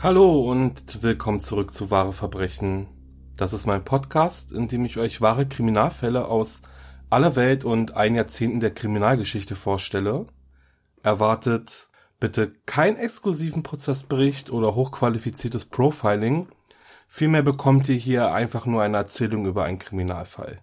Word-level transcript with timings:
Hallo 0.00 0.48
und 0.48 1.02
willkommen 1.02 1.40
zurück 1.40 1.72
zu 1.72 1.90
Wahre 1.90 2.12
Verbrechen. 2.12 2.86
Das 3.34 3.52
ist 3.52 3.66
mein 3.66 3.84
Podcast, 3.84 4.52
in 4.52 4.68
dem 4.68 4.84
ich 4.84 4.96
euch 4.96 5.20
wahre 5.20 5.48
Kriminalfälle 5.48 6.26
aus 6.26 6.62
aller 7.10 7.34
Welt 7.34 7.64
und 7.64 7.96
ein 7.96 8.14
Jahrzehnten 8.14 8.60
der 8.60 8.72
Kriminalgeschichte 8.72 9.56
vorstelle. 9.56 10.28
Erwartet 11.02 11.88
bitte 12.20 12.52
keinen 12.64 12.96
exklusiven 12.96 13.64
Prozessbericht 13.64 14.50
oder 14.50 14.76
hochqualifiziertes 14.76 15.64
Profiling. 15.64 16.46
Vielmehr 17.08 17.42
bekommt 17.42 17.88
ihr 17.88 17.96
hier 17.96 18.32
einfach 18.32 18.66
nur 18.66 18.84
eine 18.84 18.98
Erzählung 18.98 19.46
über 19.46 19.64
einen 19.64 19.80
Kriminalfall. 19.80 20.58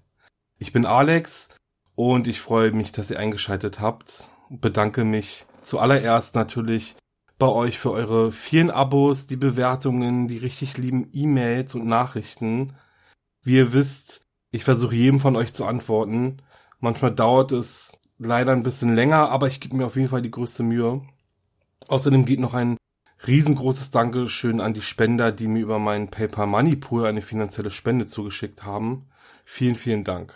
Ich 0.59 0.71
bin 0.71 0.85
Alex 0.85 1.49
und 1.95 2.29
ich 2.29 2.39
freue 2.39 2.71
mich, 2.71 2.93
dass 2.93 3.11
ihr 3.11 3.19
eingeschaltet 3.19 3.81
habt. 3.81 4.29
Bedanke 4.49 5.03
mich 5.03 5.45
zuallererst 5.59 6.35
natürlich 6.35 6.95
bei 7.37 7.47
euch 7.47 7.79
für 7.79 7.91
eure 7.91 8.31
vielen 8.31 8.71
Abos, 8.71 9.27
die 9.27 9.35
Bewertungen, 9.35 10.27
die 10.27 10.37
richtig 10.37 10.77
lieben 10.77 11.09
E-Mails 11.13 11.75
und 11.75 11.85
Nachrichten. 11.85 12.73
Wie 13.43 13.57
ihr 13.57 13.73
wisst, 13.73 14.25
ich 14.51 14.63
versuche 14.63 14.95
jedem 14.95 15.19
von 15.19 15.35
euch 15.35 15.53
zu 15.53 15.65
antworten. 15.65 16.41
Manchmal 16.79 17.13
dauert 17.13 17.51
es 17.51 17.97
leider 18.17 18.53
ein 18.53 18.63
bisschen 18.63 18.95
länger, 18.95 19.29
aber 19.29 19.47
ich 19.47 19.59
gebe 19.59 19.75
mir 19.75 19.85
auf 19.85 19.95
jeden 19.95 20.07
Fall 20.07 20.21
die 20.21 20.31
größte 20.31 20.63
Mühe. 20.63 21.01
Außerdem 21.87 22.25
geht 22.25 22.39
noch 22.39 22.53
ein 22.53 22.77
riesengroßes 23.27 23.91
Dankeschön 23.91 24.61
an 24.61 24.73
die 24.73 24.81
Spender, 24.81 25.31
die 25.31 25.47
mir 25.47 25.61
über 25.61 25.79
meinen 25.79 26.09
PayPal 26.09 26.47
Money 26.47 26.75
Pool 26.77 27.05
eine 27.05 27.21
finanzielle 27.21 27.71
Spende 27.71 28.05
zugeschickt 28.05 28.63
haben. 28.63 29.07
Vielen, 29.43 29.75
vielen 29.75 30.03
Dank. 30.03 30.33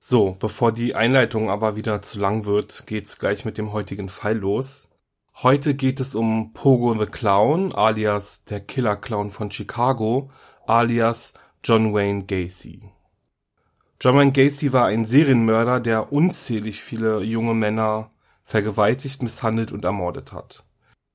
So, 0.00 0.36
bevor 0.38 0.72
die 0.72 0.94
Einleitung 0.94 1.50
aber 1.50 1.76
wieder 1.76 2.02
zu 2.02 2.18
lang 2.18 2.44
wird, 2.44 2.86
geht's 2.86 3.18
gleich 3.18 3.44
mit 3.44 3.58
dem 3.58 3.72
heutigen 3.72 4.08
Fall 4.08 4.36
los. 4.38 4.87
Heute 5.40 5.74
geht 5.76 6.00
es 6.00 6.16
um 6.16 6.52
Pogo 6.52 6.98
the 6.98 7.06
Clown, 7.06 7.72
alias 7.72 8.42
der 8.42 8.58
Killer 8.58 8.96
Clown 8.96 9.30
von 9.30 9.52
Chicago, 9.52 10.32
alias 10.66 11.32
John 11.62 11.94
Wayne 11.94 12.24
Gacy. 12.24 12.82
John 14.00 14.16
Wayne 14.16 14.32
Gacy 14.32 14.72
war 14.72 14.86
ein 14.86 15.04
Serienmörder, 15.04 15.78
der 15.78 16.12
unzählig 16.12 16.82
viele 16.82 17.22
junge 17.22 17.54
Männer 17.54 18.10
vergewaltigt, 18.42 19.22
misshandelt 19.22 19.70
und 19.70 19.84
ermordet 19.84 20.32
hat. 20.32 20.64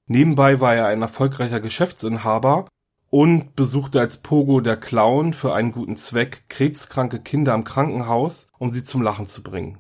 Nebenbei 0.07 0.61
war 0.61 0.73
er 0.73 0.88
ein 0.88 1.01
erfolgreicher 1.01 1.59
Geschäftsinhaber 1.59 2.69
und 3.09 3.57
besuchte 3.57 4.00
als 4.00 4.19
Pogo 4.19 4.61
der 4.61 4.78
Clown 4.78 5.34
für 5.34 5.53
einen 5.53 5.73
guten 5.73 5.97
Zweck 5.97 6.45
krebskranke 6.47 7.19
Kinder 7.19 7.53
im 7.53 7.66
Krankenhaus, 7.66 8.47
um 8.57 8.72
sie 8.72 8.85
zum 8.85 9.01
Lachen 9.01 9.25
zu 9.25 9.44
bringen. 9.44 9.79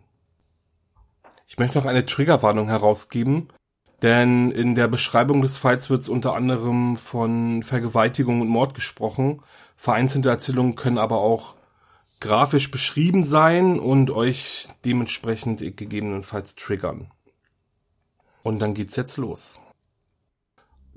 Ich 1.47 1.57
möchte 1.59 1.77
noch 1.77 1.85
eine 1.85 2.05
Triggerwarnung 2.05 2.67
herausgeben. 2.67 3.47
Denn 4.03 4.51
in 4.51 4.75
der 4.75 4.89
Beschreibung 4.89 5.41
des 5.41 5.57
Falls 5.57 5.89
wird 5.89 6.07
unter 6.09 6.33
anderem 6.33 6.97
von 6.97 7.63
Vergewaltigung 7.63 8.41
und 8.41 8.49
Mord 8.49 8.73
gesprochen. 8.73 9.41
Vereinzelte 9.77 10.29
Erzählungen 10.29 10.75
können 10.75 10.97
aber 10.97 11.19
auch 11.19 11.55
grafisch 12.19 12.69
beschrieben 12.69 13.23
sein 13.23 13.79
und 13.79 14.11
euch 14.11 14.67
dementsprechend 14.83 15.59
gegebenenfalls 15.59 16.55
triggern. 16.55 17.11
Und 18.43 18.59
dann 18.59 18.73
geht's 18.73 18.97
jetzt 18.97 19.15
los. 19.15 19.61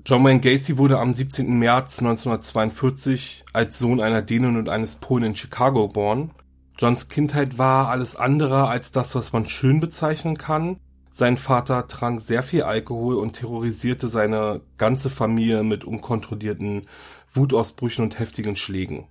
John 0.05 0.23
Wayne 0.25 0.41
Gacy 0.41 0.77
wurde 0.77 0.99
am 0.99 1.13
17. 1.13 1.57
März 1.57 1.99
1942 1.99 3.45
als 3.53 3.79
Sohn 3.79 4.01
einer 4.01 4.21
Dänin 4.21 4.57
und 4.57 4.67
eines 4.67 4.97
Polen 4.97 5.23
in 5.23 5.35
Chicago 5.35 5.87
geboren. 5.87 6.31
Johns 6.77 7.07
Kindheit 7.07 7.57
war 7.57 7.87
alles 7.87 8.17
andere 8.17 8.67
als 8.67 8.91
das, 8.91 9.15
was 9.15 9.31
man 9.31 9.45
schön 9.45 9.79
bezeichnen 9.79 10.37
kann. 10.37 10.79
Sein 11.17 11.37
Vater 11.37 11.87
trank 11.87 12.21
sehr 12.21 12.43
viel 12.43 12.61
Alkohol 12.61 13.15
und 13.15 13.33
terrorisierte 13.33 14.07
seine 14.07 14.61
ganze 14.77 15.09
Familie 15.09 15.63
mit 15.63 15.83
unkontrollierten 15.83 16.85
Wutausbrüchen 17.33 18.03
und 18.03 18.19
heftigen 18.19 18.55
Schlägen. 18.55 19.07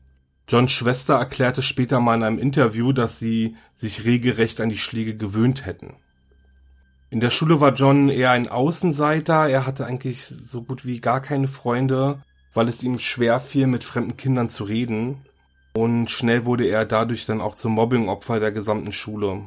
Johns 0.47 0.71
Schwester 0.71 1.17
erklärte 1.17 1.63
später 1.63 1.99
mal 1.99 2.15
in 2.15 2.23
einem 2.23 2.39
Interview, 2.39 2.93
dass 2.93 3.19
sie 3.19 3.57
sich 3.75 4.05
regelrecht 4.05 4.61
an 4.61 4.69
die 4.69 4.79
Schläge 4.79 5.17
gewöhnt 5.17 5.67
hätten. 5.67 5.97
In 7.11 7.19
der 7.19 7.31
Schule 7.31 7.61
war 7.61 7.75
John 7.75 8.09
eher 8.09 8.31
ein 8.31 8.47
Außenseiter, 8.47 9.49
er 9.49 9.67
hatte 9.67 9.85
eigentlich 9.85 10.27
so 10.27 10.63
gut 10.63 10.87
wie 10.87 11.01
gar 11.01 11.21
keine 11.21 11.49
Freunde, 11.49 12.23
weil 12.55 12.69
es 12.69 12.85
ihm 12.85 13.01
schwer 13.01 13.41
fiel, 13.41 13.67
mit 13.67 13.83
fremden 13.83 14.17
Kindern 14.17 14.49
zu 14.49 14.63
reden. 14.63 15.25
Und 15.73 16.09
schnell 16.13 16.47
wurde 16.47 16.69
er 16.69 16.85
dadurch 16.85 17.27
dann 17.27 17.41
auch 17.41 17.57
zum 17.57 17.73
Mobbingopfer 17.73 18.39
der 18.39 18.53
gesamten 18.53 18.93
Schule. 18.93 19.43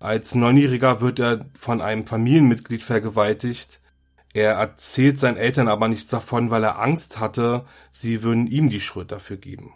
Als 0.00 0.34
Neunjähriger 0.34 1.00
wird 1.00 1.18
er 1.18 1.46
von 1.58 1.80
einem 1.80 2.06
Familienmitglied 2.06 2.82
vergewaltigt. 2.82 3.80
Er 4.34 4.54
erzählt 4.54 5.18
seinen 5.18 5.36
Eltern 5.36 5.68
aber 5.68 5.88
nichts 5.88 6.08
davon, 6.08 6.50
weil 6.50 6.64
er 6.64 6.78
Angst 6.78 7.20
hatte, 7.20 7.64
sie 7.90 8.22
würden 8.22 8.46
ihm 8.46 8.68
die 8.68 8.80
Schuld 8.80 9.12
dafür 9.12 9.36
geben. 9.36 9.72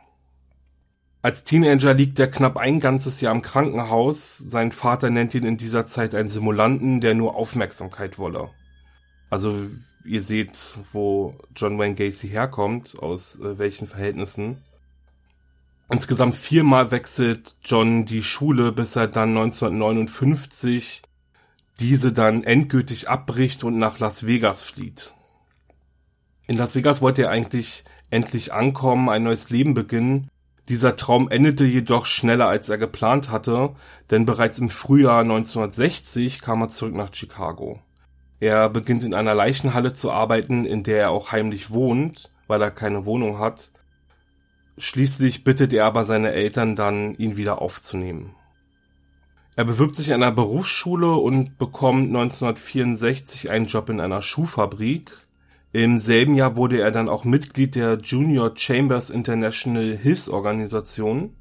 Als 1.20 1.44
Teenager 1.44 1.94
liegt 1.94 2.18
er 2.18 2.30
knapp 2.30 2.56
ein 2.56 2.80
ganzes 2.80 3.20
Jahr 3.20 3.34
im 3.34 3.42
Krankenhaus. 3.42 4.38
Sein 4.38 4.70
Vater 4.70 5.10
nennt 5.10 5.34
ihn 5.34 5.44
in 5.44 5.56
dieser 5.56 5.84
Zeit 5.84 6.14
einen 6.14 6.28
Simulanten, 6.28 7.00
der 7.00 7.14
nur 7.14 7.34
Aufmerksamkeit 7.34 8.18
wolle. 8.18 8.50
Also 9.30 9.66
ihr 10.04 10.22
seht, 10.22 10.52
wo 10.92 11.36
John 11.54 11.78
Wayne 11.78 11.96
Gacy 11.96 12.28
herkommt, 12.28 12.98
aus 12.98 13.38
äh, 13.40 13.58
welchen 13.58 13.86
Verhältnissen. 13.86 14.62
Insgesamt 15.90 16.34
viermal 16.34 16.90
wechselt 16.90 17.56
John 17.64 18.04
die 18.04 18.22
Schule, 18.22 18.72
bis 18.72 18.94
er 18.94 19.06
dann 19.06 19.30
1959 19.30 21.02
diese 21.80 22.12
dann 22.12 22.44
endgültig 22.44 23.08
abbricht 23.08 23.64
und 23.64 23.78
nach 23.78 23.98
Las 23.98 24.26
Vegas 24.26 24.62
flieht. 24.62 25.14
In 26.46 26.58
Las 26.58 26.74
Vegas 26.74 27.00
wollte 27.00 27.22
er 27.22 27.30
eigentlich 27.30 27.84
endlich 28.10 28.52
ankommen, 28.52 29.08
ein 29.08 29.22
neues 29.22 29.48
Leben 29.48 29.72
beginnen. 29.72 30.28
Dieser 30.68 30.96
Traum 30.96 31.30
endete 31.30 31.64
jedoch 31.64 32.04
schneller 32.04 32.48
als 32.48 32.68
er 32.68 32.76
geplant 32.76 33.30
hatte, 33.30 33.70
denn 34.10 34.26
bereits 34.26 34.58
im 34.58 34.68
Frühjahr 34.68 35.20
1960 35.20 36.42
kam 36.42 36.60
er 36.60 36.68
zurück 36.68 36.94
nach 36.94 37.14
Chicago. 37.14 37.80
Er 38.40 38.68
beginnt 38.68 39.04
in 39.04 39.14
einer 39.14 39.34
Leichenhalle 39.34 39.94
zu 39.94 40.12
arbeiten, 40.12 40.66
in 40.66 40.82
der 40.82 40.98
er 40.98 41.10
auch 41.12 41.32
heimlich 41.32 41.70
wohnt, 41.70 42.30
weil 42.46 42.60
er 42.60 42.70
keine 42.70 43.06
Wohnung 43.06 43.38
hat 43.38 43.70
Schließlich 44.78 45.44
bittet 45.44 45.72
er 45.72 45.86
aber 45.86 46.04
seine 46.04 46.32
Eltern 46.32 46.76
dann, 46.76 47.14
ihn 47.14 47.36
wieder 47.36 47.60
aufzunehmen. 47.60 48.34
Er 49.56 49.64
bewirbt 49.64 49.96
sich 49.96 50.12
an 50.12 50.22
einer 50.22 50.30
Berufsschule 50.30 51.14
und 51.14 51.58
bekommt 51.58 52.06
1964 52.06 53.50
einen 53.50 53.66
Job 53.66 53.88
in 53.88 53.98
einer 53.98 54.22
Schuhfabrik. 54.22 55.10
Im 55.72 55.98
selben 55.98 56.36
Jahr 56.36 56.54
wurde 56.54 56.80
er 56.80 56.92
dann 56.92 57.08
auch 57.08 57.24
Mitglied 57.24 57.74
der 57.74 57.98
Junior 57.98 58.52
Chambers 58.56 59.10
International 59.10 59.96
Hilfsorganisation. 59.96 61.34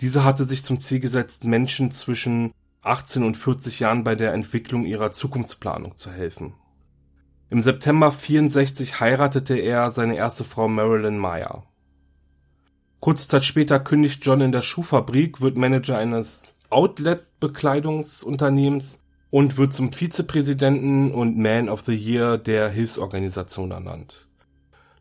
Diese 0.00 0.24
hatte 0.24 0.44
sich 0.44 0.62
zum 0.62 0.80
Ziel 0.80 1.00
gesetzt, 1.00 1.44
Menschen 1.44 1.90
zwischen 1.90 2.52
18 2.80 3.22
und 3.22 3.36
40 3.36 3.80
Jahren 3.80 4.04
bei 4.04 4.14
der 4.14 4.32
Entwicklung 4.32 4.86
ihrer 4.86 5.10
Zukunftsplanung 5.10 5.98
zu 5.98 6.10
helfen. 6.10 6.54
Im 7.50 7.62
September 7.62 8.10
64 8.10 9.00
heiratete 9.00 9.58
er 9.58 9.90
seine 9.90 10.16
erste 10.16 10.44
Frau 10.44 10.66
Marilyn 10.66 11.18
Meyer. 11.18 11.64
Kurze 13.00 13.28
Zeit 13.28 13.44
später 13.44 13.78
kündigt 13.80 14.26
John 14.26 14.42
in 14.42 14.52
der 14.52 14.60
Schuhfabrik, 14.60 15.40
wird 15.40 15.56
Manager 15.56 15.96
eines 15.96 16.52
Outlet-Bekleidungsunternehmens 16.68 19.00
und 19.30 19.56
wird 19.56 19.72
zum 19.72 19.90
Vizepräsidenten 19.90 21.12
und 21.12 21.38
Man 21.38 21.70
of 21.70 21.80
the 21.80 21.94
Year 21.94 22.36
der 22.36 22.68
Hilfsorganisation 22.68 23.70
ernannt. 23.70 24.26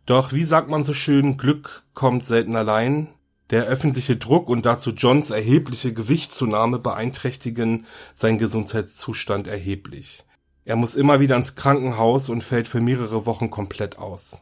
Doch 0.06 0.31
wie 0.31 0.44
sagt 0.44 0.69
man 0.69 0.86
so 0.86 0.94
schön, 0.94 1.36
Glück 1.36 1.84
kommt 1.94 2.25
selten 2.25 2.56
allein. 2.56 3.10
Der 3.50 3.66
öffentliche 3.66 4.16
Druck 4.16 4.48
und 4.48 4.66
dazu 4.66 4.92
Johns 4.92 5.30
erhebliche 5.30 5.92
Gewichtszunahme 5.92 6.80
beeinträchtigen 6.80 7.86
seinen 8.13 8.38
Gesundheitszustand 8.38 9.48
erheblich. 9.48 10.24
Er 10.63 10.78
muss 10.78 10.95
immer 10.95 11.19
wieder 11.19 11.36
ins 11.36 11.56
Krankenhaus 11.56 12.30
und 12.30 12.44
fällt 12.44 12.69
für 12.69 12.80
mehrere 12.80 13.25
Wochen 13.25 13.50
komplett 13.50 13.98
aus. 13.98 14.42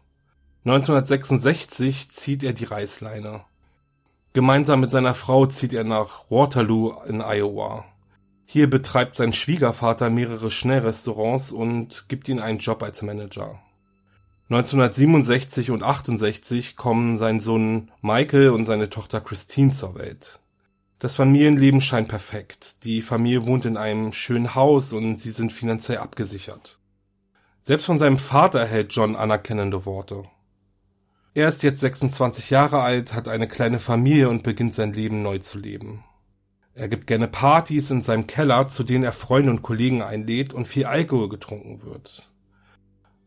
1966 0.68 2.10
zieht 2.10 2.44
er 2.44 2.52
die 2.52 2.66
Reißleine. 2.66 3.46
Gemeinsam 4.34 4.82
mit 4.82 4.92
seiner 4.92 5.14
Frau 5.14 5.46
zieht 5.46 5.72
er 5.72 5.86
nach 5.86 6.30
Waterloo 6.30 6.94
in 7.08 7.22
Iowa. 7.22 7.86
Hier 8.46 8.70
betreibt 8.70 9.16
sein 9.16 9.32
Schwiegervater 9.32 10.10
mehrere 10.10 10.52
Schnellrestaurants 10.52 11.54
und 11.54 12.10
gibt 12.10 12.28
ihm 12.28 12.40
einen 12.40 12.60
Job 12.60 12.84
als 12.84 13.02
Manager. 13.02 13.62
1967 14.50 15.72
und 15.72 15.84
68 15.84 16.76
kommen 16.76 17.18
sein 17.18 17.40
Sohn 17.40 17.90
Michael 18.02 18.50
und 18.50 18.66
seine 18.66 18.90
Tochter 18.90 19.22
Christine 19.22 19.72
zur 19.72 19.96
Welt. 19.96 20.42
Das 21.00 21.16
Familienleben 21.16 21.80
scheint 21.80 22.10
perfekt. 22.10 22.84
Die 22.84 23.02
Familie 23.02 23.46
wohnt 23.46 23.64
in 23.64 23.78
einem 23.78 24.12
schönen 24.12 24.54
Haus 24.54 24.92
und 24.92 25.16
sie 25.16 25.32
sind 25.32 25.54
finanziell 25.54 26.00
abgesichert. 26.00 26.78
Selbst 27.64 27.86
von 27.86 27.98
seinem 27.98 28.18
Vater 28.18 28.60
erhält 28.60 28.92
John 28.94 29.16
anerkennende 29.16 29.86
Worte. 29.86 30.26
Er 31.38 31.50
ist 31.50 31.62
jetzt 31.62 31.82
26 31.82 32.50
Jahre 32.50 32.82
alt, 32.82 33.14
hat 33.14 33.28
eine 33.28 33.48
kleine 33.48 33.78
Familie 33.78 34.28
und 34.28 34.42
beginnt 34.42 34.74
sein 34.74 34.92
Leben 34.92 35.22
neu 35.22 35.38
zu 35.38 35.60
leben. 35.60 36.04
Er 36.74 36.88
gibt 36.88 37.06
gerne 37.06 37.28
Partys 37.28 37.92
in 37.92 38.02
seinem 38.02 38.26
Keller, 38.26 38.66
zu 38.66 38.82
denen 38.82 39.04
er 39.04 39.12
Freunde 39.14 39.52
und 39.52 39.62
Kollegen 39.62 40.02
einlädt 40.02 40.56
und 40.56 40.68
viel 40.68 40.86
Alkohol 40.86 41.30
getrunken 41.30 41.84
wird. 41.84 42.28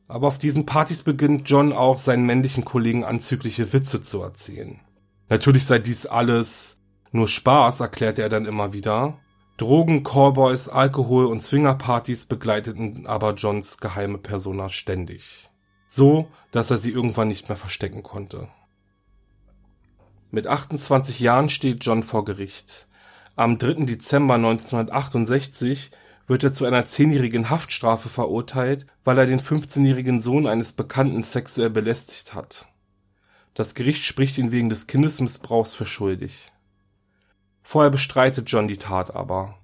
Aber 0.09 0.27
auf 0.27 0.39
diesen 0.39 0.67
Partys 0.67 1.05
beginnt 1.05 1.49
John 1.49 1.73
auch 1.73 1.99
seinen 1.99 2.27
männlichen 2.27 2.65
Kollegen 2.65 3.05
anzügliche 3.05 3.73
Witze 3.73 4.01
zu 4.01 4.21
erzählen. 4.23 4.81
Natürlich 5.29 5.65
sei 5.65 5.79
dies 5.79 6.07
alles 6.07 6.79
nur 7.13 7.29
Spaß, 7.29 7.79
erklärte 7.79 8.23
er 8.23 8.29
dann 8.29 8.45
immer 8.45 8.73
wieder. 8.73 9.21
Drogen, 9.57 10.03
Callboys, 10.03 10.69
Alkohol 10.69 11.27
und 11.27 11.45
Swingerpartys 11.45 12.27
begleiteten 12.27 13.07
aber 13.07 13.35
Johns 13.35 13.79
geheime 13.79 14.19
Persona 14.19 14.69
ständig. 14.69 15.50
So, 15.93 16.29
dass 16.53 16.71
er 16.71 16.79
sie 16.79 16.93
irgendwann 16.93 17.27
nicht 17.27 17.49
mehr 17.49 17.57
verstecken 17.57 18.05
konnte. 18.05 18.49
Mit 20.31 20.47
28 20.47 21.19
Jahren 21.19 21.49
steht 21.49 21.85
John 21.85 22.05
vor 22.05 22.25
Gericht. 22.25 22.87
Am 23.35 23.59
3. 23.59 23.87
Dezember 23.87 24.35
1968 24.35 25.91
wird 26.29 26.45
er 26.45 26.53
zu 26.53 26.65
einer 26.65 26.85
zehnjährigen 26.85 27.51
Haftstrafe 27.51 28.09
verurteilt, 28.09 28.87
weil 29.03 29.19
er 29.19 29.27
den 29.27 29.41
15-jährigen 29.41 30.21
Sohn 30.21 30.47
eines 30.47 30.75
Bekannten 30.75 31.25
sexuell 31.25 31.71
belästigt 31.71 32.35
hat. 32.35 32.69
Das 33.55 33.75
Gericht 33.75 34.05
spricht 34.05 34.39
ihn 34.39 34.53
wegen 34.53 34.69
des 34.69 34.87
Kindesmissbrauchs 34.87 35.75
für 35.75 35.87
schuldig. 35.87 36.53
Vorher 37.65 37.91
bestreitet 37.91 38.49
John 38.49 38.69
die 38.69 38.77
Tat 38.77 39.17
aber. 39.17 39.59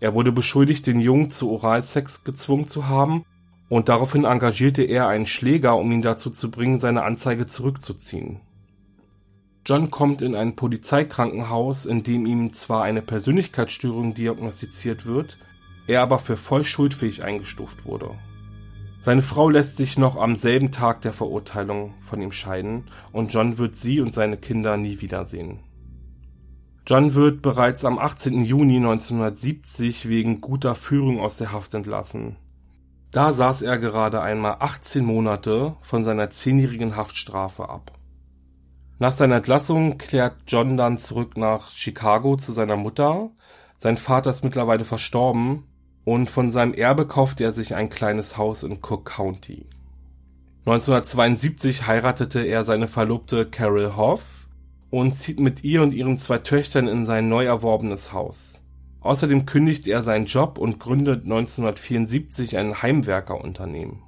Er 0.00 0.14
wurde 0.14 0.32
beschuldigt, 0.32 0.86
den 0.86 1.00
Jungen 1.00 1.28
zu 1.28 1.50
Oralsex 1.50 2.24
gezwungen 2.24 2.66
zu 2.66 2.88
haben 2.88 3.26
und 3.68 3.88
daraufhin 3.88 4.24
engagierte 4.24 4.82
er 4.82 5.08
einen 5.08 5.26
Schläger, 5.26 5.76
um 5.76 5.90
ihn 5.90 6.02
dazu 6.02 6.30
zu 6.30 6.50
bringen, 6.50 6.78
seine 6.78 7.02
Anzeige 7.02 7.46
zurückzuziehen. 7.46 8.40
John 9.66 9.90
kommt 9.90 10.22
in 10.22 10.36
ein 10.36 10.54
Polizeikrankenhaus, 10.54 11.86
in 11.86 12.04
dem 12.04 12.24
ihm 12.24 12.52
zwar 12.52 12.84
eine 12.84 13.02
Persönlichkeitsstörung 13.02 14.14
diagnostiziert 14.14 15.06
wird, 15.06 15.38
er 15.88 16.02
aber 16.02 16.20
für 16.20 16.36
voll 16.36 16.64
schuldfähig 16.64 17.24
eingestuft 17.24 17.84
wurde. 17.84 18.10
Seine 19.00 19.22
Frau 19.22 19.48
lässt 19.48 19.76
sich 19.76 19.98
noch 19.98 20.16
am 20.16 20.36
selben 20.36 20.72
Tag 20.72 21.00
der 21.00 21.12
Verurteilung 21.12 21.94
von 22.00 22.20
ihm 22.20 22.32
scheiden 22.32 22.90
und 23.12 23.32
John 23.32 23.58
wird 23.58 23.74
sie 23.74 24.00
und 24.00 24.12
seine 24.12 24.36
Kinder 24.36 24.76
nie 24.76 25.00
wiedersehen. 25.00 25.60
John 26.86 27.14
wird 27.14 27.42
bereits 27.42 27.84
am 27.84 27.98
18. 27.98 28.44
Juni 28.44 28.76
1970 28.76 30.08
wegen 30.08 30.40
guter 30.40 30.76
Führung 30.76 31.18
aus 31.18 31.38
der 31.38 31.50
Haft 31.50 31.74
entlassen. 31.74 32.36
Da 33.16 33.32
saß 33.32 33.62
er 33.62 33.78
gerade 33.78 34.20
einmal 34.20 34.56
18 34.58 35.02
Monate 35.02 35.74
von 35.80 36.04
seiner 36.04 36.28
zehnjährigen 36.28 36.96
Haftstrafe 36.96 37.66
ab. 37.66 37.92
Nach 38.98 39.12
seiner 39.12 39.36
Entlassung 39.36 39.96
kehrt 39.96 40.34
John 40.46 40.76
dann 40.76 40.98
zurück 40.98 41.38
nach 41.38 41.70
Chicago 41.70 42.36
zu 42.36 42.52
seiner 42.52 42.76
Mutter. 42.76 43.30
Sein 43.78 43.96
Vater 43.96 44.28
ist 44.28 44.44
mittlerweile 44.44 44.84
verstorben 44.84 45.64
und 46.04 46.28
von 46.28 46.50
seinem 46.50 46.74
Erbe 46.74 47.06
kaufte 47.06 47.42
er 47.42 47.54
sich 47.54 47.74
ein 47.74 47.88
kleines 47.88 48.36
Haus 48.36 48.62
in 48.62 48.80
Cook 48.82 49.06
County. 49.06 49.64
1972 50.66 51.86
heiratete 51.86 52.42
er 52.42 52.64
seine 52.64 52.86
Verlobte 52.86 53.46
Carol 53.46 53.96
Hoff 53.96 54.46
und 54.90 55.12
zieht 55.12 55.40
mit 55.40 55.64
ihr 55.64 55.80
und 55.80 55.92
ihren 55.92 56.18
zwei 56.18 56.36
Töchtern 56.36 56.86
in 56.86 57.06
sein 57.06 57.30
neu 57.30 57.46
erworbenes 57.46 58.12
Haus. 58.12 58.60
Außerdem 59.06 59.46
kündigt 59.46 59.86
er 59.86 60.02
seinen 60.02 60.26
Job 60.26 60.58
und 60.58 60.80
gründet 60.80 61.22
1974 61.22 62.58
ein 62.58 62.82
Heimwerkerunternehmen. 62.82 64.02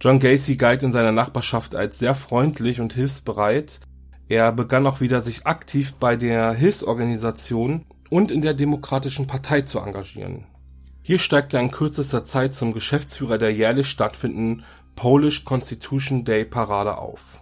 John 0.00 0.18
Gacy 0.18 0.56
galt 0.56 0.82
in 0.82 0.92
seiner 0.92 1.12
Nachbarschaft 1.12 1.74
als 1.74 1.98
sehr 1.98 2.14
freundlich 2.14 2.80
und 2.80 2.92
hilfsbereit. 2.92 3.80
Er 4.28 4.52
begann 4.52 4.86
auch 4.86 5.00
wieder 5.00 5.22
sich 5.22 5.46
aktiv 5.46 5.94
bei 5.94 6.16
der 6.16 6.52
Hilfsorganisation 6.52 7.84
und 8.10 8.30
in 8.30 8.42
der 8.42 8.54
Demokratischen 8.54 9.28
Partei 9.28 9.62
zu 9.62 9.78
engagieren. 9.78 10.46
Hier 11.02 11.20
steigt 11.20 11.54
er 11.54 11.60
in 11.60 11.70
kürzester 11.70 12.24
Zeit 12.24 12.54
zum 12.54 12.72
Geschäftsführer 12.72 13.38
der 13.38 13.54
jährlich 13.54 13.86
stattfindenden 13.86 14.64
Polish 14.96 15.44
Constitution 15.44 16.24
Day 16.24 16.44
Parade 16.44 16.98
auf 16.98 17.40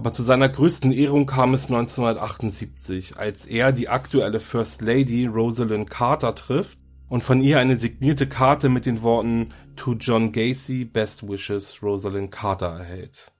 aber 0.00 0.12
zu 0.12 0.22
seiner 0.22 0.48
größten 0.48 0.92
Ehrung 0.92 1.26
kam 1.26 1.52
es 1.52 1.66
1978, 1.66 3.18
als 3.18 3.44
er 3.44 3.70
die 3.70 3.90
aktuelle 3.90 4.40
First 4.40 4.80
Lady 4.80 5.26
Rosalind 5.26 5.90
Carter 5.90 6.34
trifft 6.34 6.78
und 7.10 7.22
von 7.22 7.42
ihr 7.42 7.58
eine 7.58 7.76
signierte 7.76 8.26
Karte 8.26 8.70
mit 8.70 8.86
den 8.86 9.02
Worten 9.02 9.52
To 9.76 9.92
John 9.92 10.32
Gacy, 10.32 10.86
Best 10.86 11.28
Wishes, 11.28 11.82
Rosalind 11.82 12.30
Carter 12.30 12.78
erhält. 12.78 13.30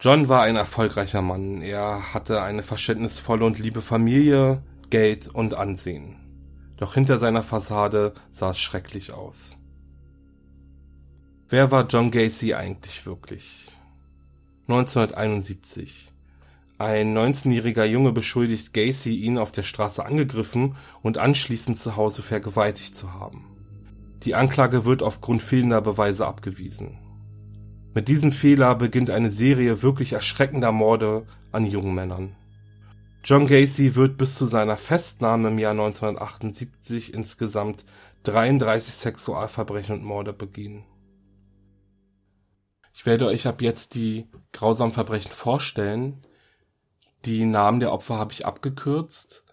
John 0.00 0.28
war 0.28 0.42
ein 0.42 0.56
erfolgreicher 0.56 1.22
Mann. 1.22 1.62
Er 1.62 2.12
hatte 2.12 2.42
eine 2.42 2.64
verständnisvolle 2.64 3.44
und 3.44 3.60
liebe 3.60 3.82
Familie, 3.82 4.64
Geld 4.90 5.28
und 5.28 5.54
Ansehen. 5.54 6.16
Doch 6.76 6.94
hinter 6.94 7.20
seiner 7.20 7.44
Fassade 7.44 8.14
sah 8.32 8.50
es 8.50 8.58
schrecklich 8.58 9.12
aus. 9.12 9.56
Wer 11.48 11.70
war 11.70 11.86
John 11.86 12.10
Gacy 12.10 12.54
eigentlich 12.54 13.06
wirklich? 13.06 13.70
1971. 14.66 16.10
Ein 16.78 17.16
19-jähriger 17.16 17.84
Junge 17.84 18.12
beschuldigt 18.12 18.72
Gacy, 18.72 19.14
ihn 19.14 19.36
auf 19.36 19.52
der 19.52 19.62
Straße 19.62 20.04
angegriffen 20.04 20.74
und 21.02 21.18
anschließend 21.18 21.78
zu 21.78 21.96
Hause 21.96 22.22
vergewaltigt 22.22 22.96
zu 22.96 23.12
haben. 23.12 23.44
Die 24.22 24.34
Anklage 24.34 24.86
wird 24.86 25.02
aufgrund 25.02 25.42
fehlender 25.42 25.82
Beweise 25.82 26.26
abgewiesen. 26.26 26.98
Mit 27.94 28.08
diesem 28.08 28.32
Fehler 28.32 28.74
beginnt 28.74 29.10
eine 29.10 29.30
Serie 29.30 29.82
wirklich 29.82 30.14
erschreckender 30.14 30.72
Morde 30.72 31.26
an 31.52 31.66
jungen 31.66 31.94
Männern. 31.94 32.34
John 33.22 33.46
Gacy 33.46 33.94
wird 33.94 34.16
bis 34.16 34.34
zu 34.34 34.46
seiner 34.46 34.76
Festnahme 34.76 35.48
im 35.48 35.58
Jahr 35.58 35.72
1978 35.72 37.14
insgesamt 37.14 37.84
33 38.24 38.94
Sexualverbrechen 38.94 39.96
und 39.96 40.04
Morde 40.04 40.32
begehen. 40.32 40.84
Ich 42.94 43.04
werde 43.04 43.26
euch 43.26 43.46
ab 43.46 43.60
jetzt 43.60 43.96
die 43.96 44.28
grausamen 44.52 44.94
Verbrechen 44.94 45.32
vorstellen. 45.32 46.24
Die 47.24 47.44
Namen 47.44 47.80
der 47.80 47.92
Opfer 47.92 48.18
habe 48.18 48.32
ich 48.32 48.46
abgekürzt. 48.46 49.44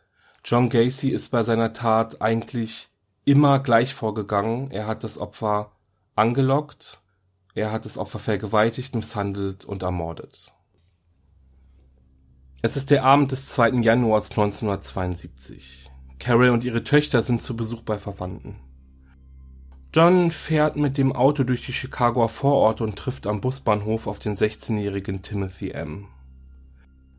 John 0.45 0.69
Gacy 0.69 1.09
ist 1.09 1.29
bei 1.29 1.43
seiner 1.43 1.73
Tat 1.73 2.21
eigentlich 2.21 2.89
immer 3.25 3.59
gleich 3.59 3.95
vorgegangen. 3.95 4.69
Er 4.69 4.85
hat 4.85 5.03
das 5.03 5.17
Opfer 5.17 5.71
angelockt, 6.15 7.01
er 7.55 7.71
hat 7.71 7.85
das 7.85 7.97
Opfer 7.97 8.19
vergewaltigt, 8.19 8.95
misshandelt 8.95 9.65
und 9.65 9.83
ermordet. 9.83 10.53
Es 12.61 12.77
ist 12.77 12.91
der 12.91 13.03
Abend 13.03 13.31
des 13.31 13.47
2. 13.49 13.81
Januars 13.81 14.29
1972. 14.29 15.89
Carol 16.19 16.49
und 16.49 16.63
ihre 16.63 16.83
Töchter 16.83 17.23
sind 17.23 17.41
zu 17.41 17.57
Besuch 17.57 17.81
bei 17.81 17.97
Verwandten. 17.97 18.70
John 19.93 20.31
fährt 20.31 20.77
mit 20.77 20.97
dem 20.97 21.11
Auto 21.11 21.43
durch 21.43 21.65
die 21.65 21.73
Chicagoer 21.73 22.29
Vororte 22.29 22.85
und 22.85 22.95
trifft 22.95 23.27
am 23.27 23.41
Busbahnhof 23.41 24.07
auf 24.07 24.19
den 24.19 24.35
16-jährigen 24.35 25.21
Timothy 25.21 25.71
M. 25.71 26.07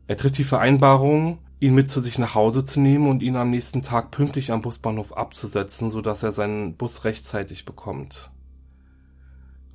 Er 0.07 0.17
trifft 0.17 0.39
die 0.39 0.43
Vereinbarung, 0.43 1.37
ihn 1.59 1.75
mit 1.75 1.87
zu 1.87 2.01
sich 2.01 2.17
nach 2.17 2.33
Hause 2.33 2.65
zu 2.65 2.81
nehmen 2.81 3.07
und 3.07 3.21
ihn 3.21 3.35
am 3.35 3.51
nächsten 3.51 3.83
Tag 3.83 4.09
pünktlich 4.09 4.51
am 4.51 4.63
Busbahnhof 4.63 5.15
abzusetzen, 5.15 5.91
sodass 5.91 6.23
er 6.23 6.31
seinen 6.31 6.75
Bus 6.75 7.05
rechtzeitig 7.05 7.65
bekommt. 7.65 8.31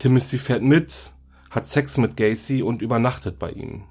Timothy 0.00 0.38
fährt 0.38 0.64
mit, 0.64 1.12
hat 1.50 1.67
Sex 1.67 1.99
mit 1.99 2.17
Gacy 2.17 2.64
und 2.64 2.83
übernachtet 2.83 3.38
bei 3.38 3.50
ihm. 3.50 3.85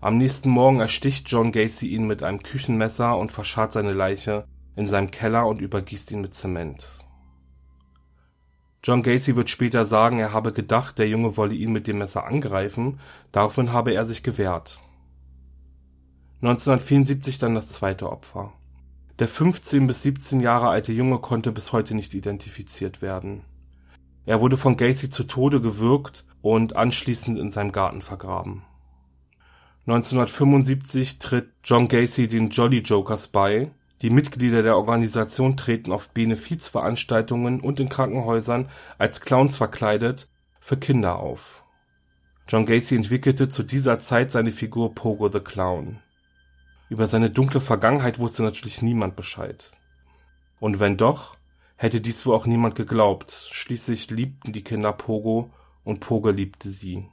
Am 0.00 0.18
nächsten 0.18 0.50
Morgen 0.50 0.78
ersticht 0.78 1.28
John 1.28 1.50
Gacy 1.50 1.88
ihn 1.88 2.06
mit 2.06 2.22
einem 2.22 2.44
Küchenmesser 2.44 3.18
und 3.18 3.32
verscharrt 3.32 3.72
seine 3.72 3.92
Leiche 3.92 4.44
in 4.76 4.86
seinem 4.86 5.10
Keller 5.10 5.48
und 5.48 5.60
übergießt 5.60 6.12
ihn 6.12 6.20
mit 6.20 6.32
Zement. 6.32 6.99
John 8.82 9.02
Gacy 9.02 9.36
wird 9.36 9.50
später 9.50 9.84
sagen, 9.84 10.18
er 10.18 10.32
habe 10.32 10.52
gedacht, 10.52 10.98
der 10.98 11.08
Junge 11.08 11.36
wolle 11.36 11.54
ihn 11.54 11.72
mit 11.72 11.86
dem 11.86 11.98
Messer 11.98 12.24
angreifen, 12.24 12.98
daraufhin 13.30 13.72
habe 13.72 13.92
er 13.92 14.06
sich 14.06 14.22
gewehrt. 14.22 14.80
1974 16.42 17.38
dann 17.38 17.54
das 17.54 17.68
zweite 17.68 18.10
Opfer. 18.10 18.54
Der 19.18 19.28
15 19.28 19.86
bis 19.86 20.00
17 20.02 20.40
Jahre 20.40 20.68
alte 20.68 20.92
Junge 20.92 21.18
konnte 21.18 21.52
bis 21.52 21.72
heute 21.72 21.94
nicht 21.94 22.14
identifiziert 22.14 23.02
werden. 23.02 23.42
Er 24.24 24.40
wurde 24.40 24.56
von 24.56 24.78
Gacy 24.78 25.10
zu 25.10 25.24
Tode 25.24 25.60
gewürgt 25.60 26.24
und 26.40 26.76
anschließend 26.76 27.38
in 27.38 27.50
seinem 27.50 27.72
Garten 27.72 28.00
vergraben. 28.00 28.62
1975 29.86 31.18
tritt 31.18 31.50
John 31.64 31.88
Gacy 31.88 32.28
den 32.28 32.48
Jolly 32.48 32.78
Jokers 32.78 33.28
bei. 33.28 33.72
Die 34.02 34.10
Mitglieder 34.10 34.62
der 34.62 34.76
Organisation 34.76 35.56
treten 35.56 35.92
auf 35.92 36.08
Benefizveranstaltungen 36.10 37.60
und 37.60 37.80
in 37.80 37.90
Krankenhäusern 37.90 38.70
als 38.96 39.20
Clowns 39.20 39.58
verkleidet 39.58 40.28
für 40.60 40.78
Kinder 40.78 41.18
auf. 41.18 41.64
John 42.48 42.64
Gacy 42.64 42.96
entwickelte 42.96 43.48
zu 43.48 43.62
dieser 43.62 43.98
Zeit 43.98 44.30
seine 44.30 44.52
Figur 44.52 44.94
Pogo 44.94 45.30
the 45.30 45.40
Clown. 45.40 46.00
Über 46.88 47.06
seine 47.06 47.30
dunkle 47.30 47.60
Vergangenheit 47.60 48.18
wusste 48.18 48.42
natürlich 48.42 48.82
niemand 48.82 49.16
Bescheid. 49.16 49.64
Und 50.58 50.80
wenn 50.80 50.96
doch, 50.96 51.36
hätte 51.76 52.00
dies 52.00 52.26
wohl 52.26 52.34
auch 52.34 52.46
niemand 52.46 52.74
geglaubt. 52.74 53.48
Schließlich 53.52 54.10
liebten 54.10 54.52
die 54.52 54.64
Kinder 54.64 54.92
Pogo 54.92 55.50
und 55.84 56.00
Pogo 56.00 56.30
liebte 56.30 56.68
sie. 56.68 57.06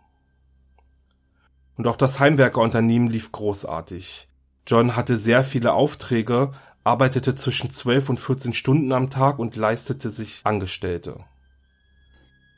Und 1.75 1.87
auch 1.87 1.97
das 1.97 2.19
Heimwerkerunternehmen 2.19 3.09
lief 3.09 3.31
großartig. 3.31 4.27
John 4.65 4.95
hatte 4.95 5.17
sehr 5.17 5.43
viele 5.43 5.73
Aufträge, 5.73 6.51
arbeitete 6.87 7.35
zwischen 7.35 7.69
12 7.69 8.11
und 8.11 8.17
14 8.17 8.53
Stunden 8.53 8.93
am 8.93 9.09
Tag 9.09 9.39
und 9.39 9.57
leistete 9.57 10.09
sich 10.09 10.39
Angestellte. 10.45 11.25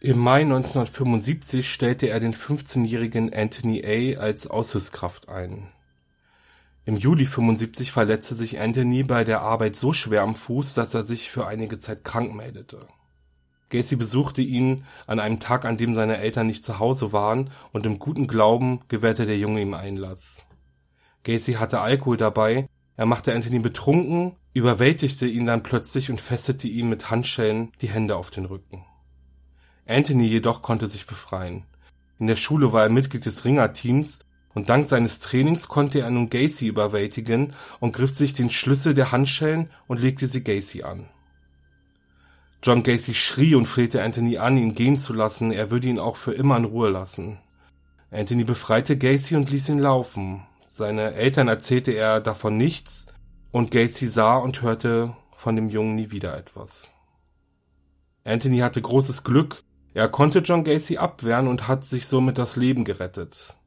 Im 0.02 0.20
Mai 0.20 0.42
1975 0.42 1.68
stellte 1.68 2.08
er 2.08 2.20
den 2.20 2.36
15-jährigen 2.36 3.34
Anthony 3.34 3.84
A. 3.84 4.22
als 4.22 4.46
Aushilfskraft 4.46 5.30
ein. 5.30 5.70
Im 6.86 6.96
Juli 6.96 7.26
75 7.26 7.92
verletzte 7.92 8.36
sich 8.36 8.60
Anthony 8.60 9.02
bei 9.02 9.24
der 9.24 9.42
Arbeit 9.42 9.76
so 9.76 9.94
schwer 9.94 10.22
am 10.22 10.36
Fuß, 10.36 10.76
dass 10.76 10.94
er 10.94 11.02
sich 11.02 11.32
für 11.32 11.48
einige 11.48 11.80
Zeit 11.80 12.04
krank 12.04 12.36
meldete. 12.36 12.82
Gacy 13.72 13.96
besuchte 13.96 14.44
ihn 14.44 14.86
an 15.08 15.20
einem 15.20 15.40
Tag, 15.40 15.66
an 15.66 15.78
dem 15.78 15.96
seine 15.96 16.18
Eltern 16.18 16.46
nicht 16.46 16.64
zu 16.64 16.78
Hause 16.78 17.12
waren, 17.14 17.50
und 17.72 17.88
im 17.88 17.98
guten 17.98 18.28
Glauben 18.28 18.82
gewährte 18.90 19.26
der 19.26 19.40
Junge 19.40 19.62
ihm 19.62 19.74
Einlass. 19.74 20.46
Gacy 21.24 21.54
hatte 21.54 21.82
Alkohol 21.82 22.18
dabei, 22.18 22.69
er 23.00 23.06
machte 23.06 23.34
Anthony 23.34 23.60
betrunken, 23.60 24.36
überwältigte 24.52 25.26
ihn 25.26 25.46
dann 25.46 25.64
plötzlich 25.64 26.12
und 26.12 26.20
fesselte 26.20 26.68
ihm 26.68 26.90
mit 26.90 27.10
Handschellen 27.10 27.72
die 27.80 27.88
Hände 27.88 28.18
auf 28.18 28.30
den 28.30 28.44
Rücken. 28.44 28.84
Anthony 29.88 30.28
jedoch 30.28 30.62
konnte 30.62 30.90
sich 30.90 31.06
befreien. 31.06 31.64
In 32.18 32.28
der 32.28 32.36
Schule 32.36 32.74
war 32.74 32.84
er 32.84 32.90
Mitglied 32.90 33.26
des 33.26 33.46
Ringerteams 33.46 34.20
und 34.54 34.70
dank 34.70 34.86
seines 34.90 35.20
Trainings 35.20 35.70
konnte 35.70 36.02
er 36.02 36.10
nun 36.10 36.30
Gacy 36.30 36.68
überwältigen 36.68 37.54
und 37.80 37.94
griff 37.94 38.14
sich 38.14 38.34
den 38.34 38.50
Schlüssel 38.50 38.94
der 38.94 39.14
Handschellen 39.14 39.70
und 39.88 40.02
legte 40.02 40.28
sie 40.28 40.44
Gacy 40.44 40.84
an. 40.84 41.06
John 42.62 42.84
Gacy 42.84 43.14
schrie 43.14 43.56
und 43.56 43.66
flehte 43.66 44.04
Anthony 44.04 44.40
an, 44.40 44.58
ihn 44.58 44.76
gehen 44.76 44.98
zu 44.98 45.14
lassen, 45.14 45.54
er 45.54 45.72
würde 45.72 45.88
ihn 45.88 46.00
auch 46.00 46.18
für 46.18 46.34
immer 46.34 46.58
in 46.58 46.66
Ruhe 46.66 46.90
lassen. 46.90 47.40
Anthony 48.12 48.44
befreite 48.44 48.98
Gacy 48.98 49.38
und 49.38 49.50
ließ 49.50 49.70
ihn 49.70 49.80
laufen. 49.80 50.44
Seine 50.72 51.16
Eltern 51.16 51.48
erzählte 51.48 51.94
er 51.94 52.22
davon 52.22 52.56
nichts, 52.56 53.08
und 53.52 53.72
Gacy 53.72 54.06
sah 54.06 54.38
und 54.38 54.62
hörte 54.62 55.16
von 55.36 55.56
dem 55.56 55.68
Jungen 55.68 55.96
nie 55.96 56.12
wieder 56.12 56.38
etwas. 56.38 56.92
Anthony 58.24 58.60
hatte 58.60 58.80
großes 58.80 59.24
Glück, 59.24 59.64
er 59.96 60.10
konnte 60.10 60.40
John 60.40 60.64
Gacy 60.64 60.98
abwehren 60.98 61.48
und 61.48 61.68
hat 61.68 61.86
sich 61.86 62.06
somit 62.06 62.38
das 62.38 62.56
Leben 62.56 62.84
gerettet. 62.84 63.58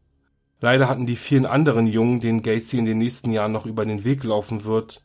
Leider 0.60 0.88
hatten 0.88 1.06
die 1.06 1.16
vielen 1.16 1.44
anderen 1.44 1.88
Jungen, 1.88 2.20
denen 2.20 2.42
Gacy 2.42 2.78
in 2.78 2.84
den 2.84 2.98
nächsten 2.98 3.32
Jahren 3.32 3.50
noch 3.50 3.66
über 3.66 3.84
den 3.84 4.04
Weg 4.04 4.22
laufen 4.22 4.62
wird, 4.62 5.02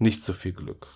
nicht 0.00 0.20
so 0.20 0.32
viel 0.32 0.52
Glück. 0.52 0.88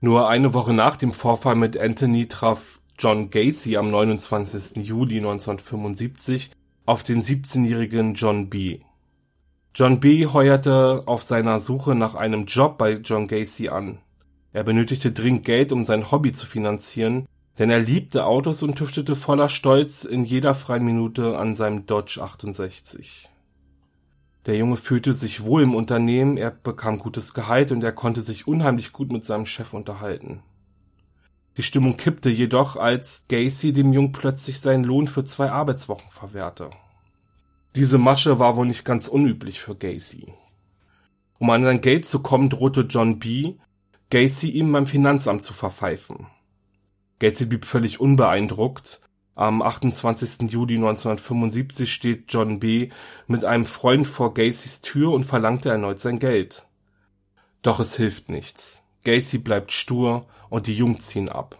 Nur 0.00 0.28
eine 0.28 0.52
Woche 0.52 0.74
nach 0.74 0.96
dem 0.96 1.12
Vorfall 1.12 1.56
mit 1.56 1.78
Anthony 1.78 2.28
traf 2.28 2.78
John 2.98 3.30
Gacy 3.30 3.78
am 3.78 3.90
29. 3.90 4.86
Juli 4.86 5.16
1975 5.16 6.50
auf 6.84 7.02
den 7.02 7.20
17-jährigen 7.20 8.14
John 8.14 8.50
B. 8.50 8.80
John 9.74 10.00
B. 10.00 10.26
heuerte 10.26 11.02
auf 11.06 11.22
seiner 11.22 11.60
Suche 11.60 11.94
nach 11.94 12.14
einem 12.14 12.44
Job 12.44 12.76
bei 12.76 12.94
John 12.94 13.28
Gacy 13.28 13.68
an. 13.68 13.98
Er 14.52 14.64
benötigte 14.64 15.12
dringend 15.12 15.44
Geld, 15.44 15.72
um 15.72 15.84
sein 15.84 16.10
Hobby 16.10 16.32
zu 16.32 16.46
finanzieren, 16.46 17.26
denn 17.58 17.70
er 17.70 17.80
liebte 17.80 18.26
Autos 18.26 18.62
und 18.62 18.76
tüftete 18.76 19.16
voller 19.16 19.48
Stolz 19.48 20.04
in 20.04 20.24
jeder 20.24 20.54
freien 20.54 20.84
Minute 20.84 21.38
an 21.38 21.54
seinem 21.54 21.86
Dodge 21.86 22.20
68. 22.20 23.30
Der 24.46 24.56
Junge 24.56 24.76
fühlte 24.76 25.14
sich 25.14 25.44
wohl 25.44 25.62
im 25.62 25.74
Unternehmen, 25.74 26.36
er 26.36 26.50
bekam 26.50 26.98
gutes 26.98 27.32
Gehalt 27.32 27.70
und 27.70 27.84
er 27.84 27.92
konnte 27.92 28.22
sich 28.22 28.48
unheimlich 28.48 28.92
gut 28.92 29.12
mit 29.12 29.24
seinem 29.24 29.46
Chef 29.46 29.72
unterhalten. 29.72 30.42
Die 31.56 31.62
Stimmung 31.62 31.96
kippte 31.96 32.30
jedoch, 32.30 32.76
als 32.76 33.24
Gacy 33.28 33.72
dem 33.72 33.92
Jungen 33.92 34.12
plötzlich 34.12 34.60
seinen 34.60 34.84
Lohn 34.84 35.06
für 35.06 35.24
zwei 35.24 35.50
Arbeitswochen 35.50 36.10
verwehrte. 36.10 36.70
Diese 37.74 37.98
Masche 37.98 38.38
war 38.38 38.56
wohl 38.56 38.66
nicht 38.66 38.84
ganz 38.84 39.08
unüblich 39.08 39.60
für 39.60 39.74
Gacy. 39.74 40.32
Um 41.38 41.50
an 41.50 41.64
sein 41.64 41.80
Geld 41.80 42.06
zu 42.06 42.20
kommen, 42.20 42.48
drohte 42.50 42.82
John 42.82 43.18
B. 43.18 43.54
Gacy 44.10 44.50
ihm 44.50 44.72
beim 44.72 44.86
Finanzamt 44.86 45.42
zu 45.42 45.54
verpfeifen. 45.54 46.26
Gacy 47.18 47.46
blieb 47.46 47.64
völlig 47.64 48.00
unbeeindruckt 48.00 49.00
am 49.34 49.62
28. 49.62 50.50
Juli 50.50 50.74
1975 50.76 51.92
steht 51.92 52.24
John 52.28 52.60
B. 52.60 52.90
mit 53.26 53.44
einem 53.44 53.64
Freund 53.64 54.06
vor 54.06 54.34
Gacys 54.34 54.82
Tür 54.82 55.12
und 55.12 55.24
verlangte 55.24 55.70
erneut 55.70 55.98
sein 55.98 56.18
Geld. 56.18 56.66
Doch 57.62 57.80
es 57.80 57.96
hilft 57.96 58.28
nichts. 58.28 58.82
Gacy 59.04 59.38
bleibt 59.38 59.72
stur 59.72 60.26
und 60.52 60.66
die 60.66 60.76
Jungs 60.76 61.06
ziehen 61.06 61.30
ab. 61.30 61.58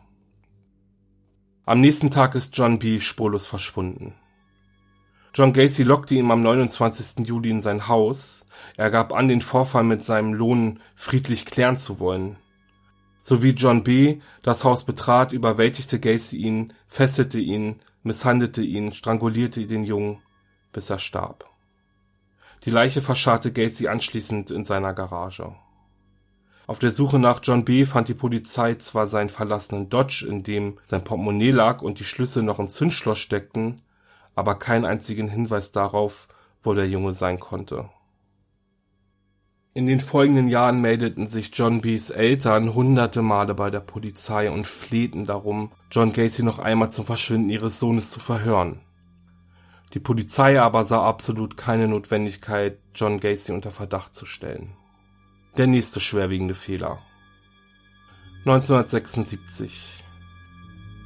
Am 1.64 1.80
nächsten 1.80 2.10
Tag 2.10 2.34
ist 2.34 2.58
John 2.58 2.78
B. 2.78 3.00
spurlos 3.00 3.46
verschwunden. 3.46 4.12
John 5.34 5.54
Gacy 5.54 5.82
lockte 5.82 6.14
ihn 6.14 6.30
am 6.30 6.42
29. 6.42 7.26
Juli 7.26 7.48
in 7.48 7.62
sein 7.62 7.88
Haus. 7.88 8.44
Er 8.76 8.90
gab 8.90 9.14
an, 9.14 9.28
den 9.28 9.40
Vorfall 9.40 9.84
mit 9.84 10.02
seinem 10.02 10.34
Lohn 10.34 10.78
friedlich 10.94 11.46
klären 11.46 11.78
zu 11.78 12.00
wollen. 12.00 12.36
So 13.22 13.42
wie 13.42 13.52
John 13.52 13.82
B. 13.82 14.20
das 14.42 14.62
Haus 14.62 14.84
betrat, 14.84 15.32
überwältigte 15.32 15.98
Gacy 15.98 16.36
ihn, 16.36 16.74
fesselte 16.86 17.38
ihn, 17.38 17.76
misshandelte 18.02 18.60
ihn, 18.60 18.92
strangulierte 18.92 19.66
den 19.66 19.84
Jungen, 19.84 20.20
bis 20.70 20.90
er 20.90 20.98
starb. 20.98 21.48
Die 22.64 22.70
Leiche 22.70 23.00
verscharrte 23.00 23.52
Gacy 23.52 23.88
anschließend 23.88 24.50
in 24.50 24.66
seiner 24.66 24.92
Garage. 24.92 25.54
Auf 26.66 26.78
der 26.78 26.92
Suche 26.92 27.18
nach 27.18 27.40
John 27.42 27.64
B. 27.64 27.84
fand 27.84 28.08
die 28.08 28.14
Polizei 28.14 28.74
zwar 28.76 29.08
seinen 29.08 29.30
verlassenen 29.30 29.88
Dodge, 29.88 30.24
in 30.28 30.42
dem 30.42 30.78
sein 30.86 31.04
Portemonnaie 31.04 31.50
lag 31.50 31.82
und 31.82 31.98
die 31.98 32.04
Schlüssel 32.04 32.42
noch 32.42 32.60
im 32.60 32.68
Zündschloss 32.68 33.18
steckten, 33.18 33.82
aber 34.34 34.54
keinen 34.54 34.84
einzigen 34.84 35.28
Hinweis 35.28 35.72
darauf, 35.72 36.28
wo 36.62 36.72
der 36.72 36.88
Junge 36.88 37.14
sein 37.14 37.40
konnte. 37.40 37.90
In 39.74 39.86
den 39.86 40.00
folgenden 40.00 40.48
Jahren 40.48 40.82
meldeten 40.82 41.26
sich 41.26 41.50
John 41.54 41.80
B.'s 41.80 42.10
Eltern 42.10 42.74
hunderte 42.74 43.22
Male 43.22 43.54
bei 43.54 43.70
der 43.70 43.80
Polizei 43.80 44.50
und 44.50 44.66
flehten 44.66 45.24
darum, 45.26 45.72
John 45.90 46.12
Gacy 46.12 46.42
noch 46.42 46.58
einmal 46.58 46.90
zum 46.90 47.06
Verschwinden 47.06 47.48
ihres 47.48 47.78
Sohnes 47.78 48.10
zu 48.10 48.20
verhören. 48.20 48.82
Die 49.94 50.00
Polizei 50.00 50.60
aber 50.60 50.84
sah 50.84 51.02
absolut 51.02 51.56
keine 51.56 51.88
Notwendigkeit, 51.88 52.78
John 52.94 53.18
Gacy 53.18 53.52
unter 53.52 53.70
Verdacht 53.70 54.14
zu 54.14 54.26
stellen. 54.26 54.76
Der 55.58 55.66
nächste 55.66 56.00
schwerwiegende 56.00 56.54
Fehler. 56.54 56.98
1976. 58.46 60.02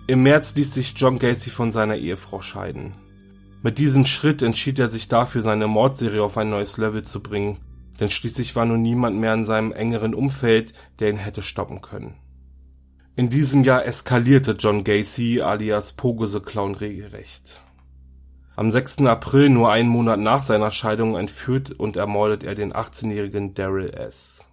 Im 0.07 0.23
März 0.23 0.55
ließ 0.55 0.73
sich 0.73 0.95
John 0.97 1.19
Gacy 1.19 1.51
von 1.51 1.73
seiner 1.73 1.97
Ehefrau 1.97 2.41
scheiden. 2.43 2.95
Mit 3.63 3.79
diesem 3.79 4.07
Schritt 4.07 4.43
entschied 4.43 4.79
er 4.79 4.89
sich 4.89 5.09
dafür, 5.09 5.43
seine 5.43 5.67
Mordserie 5.67 6.23
auf 6.23 6.39
ein 6.39 6.49
neues 6.49 6.77
Level 6.77 7.03
zu 7.03 7.25
bringen, 7.25 7.59
denn 7.99 8.09
schließlich 8.09 8.55
war 8.55 8.67
nun 8.67 8.83
niemand 8.83 9.19
mehr 9.19 9.35
in 9.35 9.45
seinem 9.45 9.73
engeren 9.73 10.15
Umfeld, 10.15 10.73
der 11.01 11.11
ihn 11.11 11.17
hätte 11.17 11.43
stoppen 11.43 11.81
können. 11.81 12.15
In 13.17 13.31
diesem 13.31 13.65
Jahr 13.65 13.85
eskalierte 13.85 14.53
John 14.53 14.85
Gacy 14.85 15.41
alias 15.41 15.95
Pogo 15.95 16.27
the 16.27 16.39
Clown 16.39 16.77
regelrecht. 16.77 17.66
Am 18.59 18.71
6. 18.71 19.03
April, 19.03 19.51
nur 19.51 19.71
einen 19.71 19.91
Monat 19.91 20.19
nach 20.19 20.43
seiner 20.43 20.71
Scheidung, 20.71 21.15
entführt 21.15 21.73
und 21.73 21.99
ermordet 21.99 22.43
er 22.43 22.55
den 22.55 22.73
18-jährigen 22.73 23.53
Daryl 23.53 23.91
S. 23.91 24.47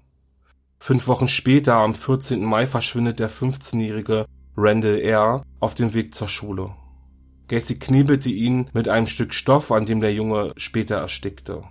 Fünf 0.77 1.07
Wochen 1.07 1.29
später, 1.29 1.75
am 1.75 1.95
14. 1.95 2.43
Mai, 2.43 2.67
verschwindet 2.67 3.19
der 3.19 3.29
15-jährige 3.29 4.25
Randall 4.57 4.99
R. 4.99 5.43
auf 5.61 5.73
dem 5.73 5.93
Weg 5.93 6.13
zur 6.13 6.27
Schule. 6.27 6.71
Gacy 7.47 7.79
knebelte 7.79 8.29
ihn 8.29 8.69
mit 8.73 8.89
einem 8.89 9.07
Stück 9.07 9.33
Stoff, 9.33 9.71
an 9.71 9.85
dem 9.85 10.01
der 10.01 10.13
Junge 10.13 10.51
später 10.57 10.97
erstickte. 10.97 11.63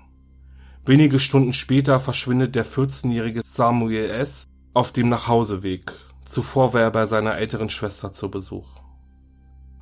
Wenige 0.87 1.21
Stunden 1.21 1.53
später 1.53 2.01
verschwindet 2.01 2.55
der 2.55 2.65
14-jährige 2.65 3.43
Samuel 3.45 4.09
S. 4.09 4.47
auf 4.73 4.91
dem 4.91 5.11
Nachhauseweg. 5.11 5.93
Zuvor 6.25 6.73
war 6.73 6.81
er 6.81 6.91
bei 6.91 7.05
seiner 7.05 7.37
älteren 7.37 7.69
Schwester 7.69 8.11
zu 8.11 8.31
Besuch. 8.31 8.69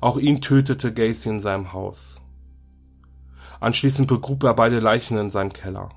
Auch 0.01 0.17
ihn 0.17 0.41
tötete 0.41 0.91
Gacy 0.91 1.29
in 1.29 1.39
seinem 1.39 1.71
Haus. 1.71 2.20
Anschließend 3.61 4.07
begrub 4.07 4.43
er 4.43 4.53
beide 4.53 4.79
Leichen 4.79 5.17
in 5.17 5.29
seinem 5.29 5.53
Keller. 5.53 5.89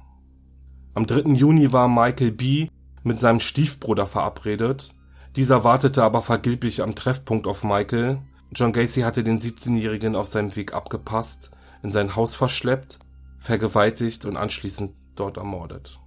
Am 0.94 1.06
3. 1.06 1.32
Juni 1.32 1.72
war 1.72 1.88
Michael 1.88 2.30
B. 2.30 2.68
mit 3.02 3.18
seinem 3.18 3.40
Stiefbruder 3.40 4.06
verabredet. 4.06 4.94
Dieser 5.34 5.64
wartete 5.64 6.04
aber 6.04 6.22
vergeblich 6.22 6.82
am 6.82 6.94
Treffpunkt 6.94 7.48
auf 7.48 7.64
Michael, 7.64 8.20
John 8.54 8.72
Gacy 8.72 9.00
hatte 9.00 9.24
den 9.24 9.38
17-Jährigen 9.38 10.14
auf 10.14 10.28
seinem 10.28 10.54
Weg 10.54 10.74
abgepasst, 10.74 11.50
in 11.82 11.90
sein 11.90 12.14
Haus 12.14 12.36
verschleppt, 12.36 13.00
vergewaltigt 13.38 14.26
und 14.26 14.36
anschließend 14.36 14.92
dort 15.16 15.38
ermordet. 15.38 15.98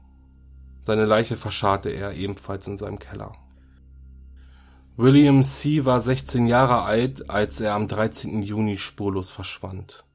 Seine 0.83 1.05
Leiche 1.05 1.35
verscharrte 1.35 1.89
er 1.89 2.13
ebenfalls 2.13 2.67
in 2.67 2.77
seinem 2.77 2.99
Keller. 2.99 3.33
William 4.95 5.43
C. 5.43 5.83
war 5.83 5.99
16 5.99 6.45
Jahre 6.45 6.83
alt, 6.83 7.29
als 7.29 7.59
er 7.59 7.73
am 7.73 7.87
13. 7.87 8.41
Juni 8.43 8.77
spurlos 8.77 9.29
verschwand. 9.29 10.06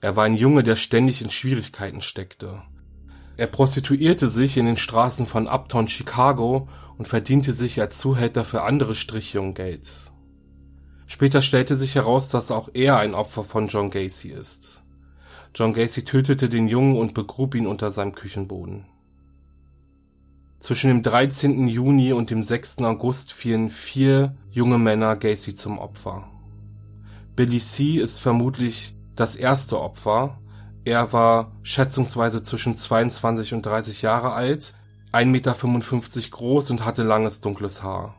Er 0.00 0.16
war 0.16 0.24
ein 0.24 0.34
Junge, 0.34 0.62
der 0.62 0.76
ständig 0.76 1.20
in 1.20 1.30
Schwierigkeiten 1.30 2.00
steckte. 2.00 2.62
Er 3.36 3.46
prostituierte 3.46 4.28
sich 4.28 4.56
in 4.56 4.66
den 4.66 4.76
Straßen 4.76 5.26
von 5.26 5.46
Uptown 5.46 5.88
Chicago 5.88 6.68
und 6.98 7.08
verdiente 7.08 7.52
sich 7.52 7.80
als 7.80 7.98
Zuhälter 7.98 8.44
für 8.44 8.62
andere 8.62 8.94
Striche 8.94 9.40
Geld. 9.52 9.88
Später 11.06 11.42
stellte 11.42 11.76
sich 11.76 11.94
heraus, 11.94 12.28
dass 12.28 12.50
auch 12.50 12.68
er 12.72 12.98
ein 12.98 13.14
Opfer 13.14 13.42
von 13.42 13.68
John 13.68 13.90
Gacy 13.90 14.28
ist. 14.28 14.82
John 15.54 15.74
Gacy 15.74 16.04
tötete 16.04 16.48
den 16.48 16.68
Jungen 16.68 16.96
und 16.96 17.14
begrub 17.14 17.54
ihn 17.54 17.66
unter 17.66 17.90
seinem 17.90 18.14
Küchenboden. 18.14 18.86
Zwischen 20.58 20.88
dem 20.88 21.02
13. 21.02 21.66
Juni 21.66 22.12
und 22.12 22.30
dem 22.30 22.42
6. 22.42 22.78
August 22.80 23.32
fielen 23.32 23.70
vier 23.70 24.36
junge 24.50 24.78
Männer 24.78 25.16
Gacy 25.16 25.54
zum 25.54 25.78
Opfer. 25.78 26.28
Billy 27.34 27.58
C. 27.58 27.96
ist 27.96 28.18
vermutlich 28.20 28.94
das 29.20 29.36
erste 29.36 29.78
Opfer. 29.78 30.38
Er 30.84 31.12
war 31.12 31.52
schätzungsweise 31.62 32.42
zwischen 32.42 32.76
22 32.76 33.52
und 33.52 33.66
30 33.66 34.00
Jahre 34.02 34.32
alt, 34.32 34.74
1,55 35.12 35.26
Meter 35.26 36.30
groß 36.30 36.70
und 36.70 36.84
hatte 36.84 37.02
langes 37.02 37.40
dunkles 37.40 37.82
Haar. 37.82 38.14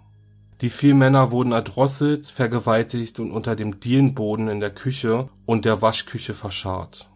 Die 0.62 0.70
vier 0.70 0.94
Männer 0.94 1.32
wurden 1.32 1.54
erdrosselt, 1.54 2.28
vergewaltigt 2.28 3.20
und 3.20 3.32
unter 3.32 3.56
dem 3.56 3.80
Dielenboden 3.80 4.48
in 4.48 4.60
der 4.60 4.70
Küche 4.70 5.30
und 5.48 5.66
der 5.66 5.82
Waschküche 5.82 6.36
verscharrt. 6.36 7.10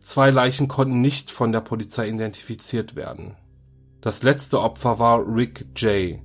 Zwei 0.00 0.30
Leichen 0.30 0.66
konnten 0.66 1.00
nicht 1.00 1.30
von 1.30 1.52
der 1.52 1.60
Polizei 1.60 2.08
identifiziert 2.08 2.96
werden. 2.96 3.36
Das 4.00 4.24
letzte 4.24 4.60
Opfer 4.60 4.98
war 4.98 5.24
Rick 5.24 5.66
J. 5.76 6.18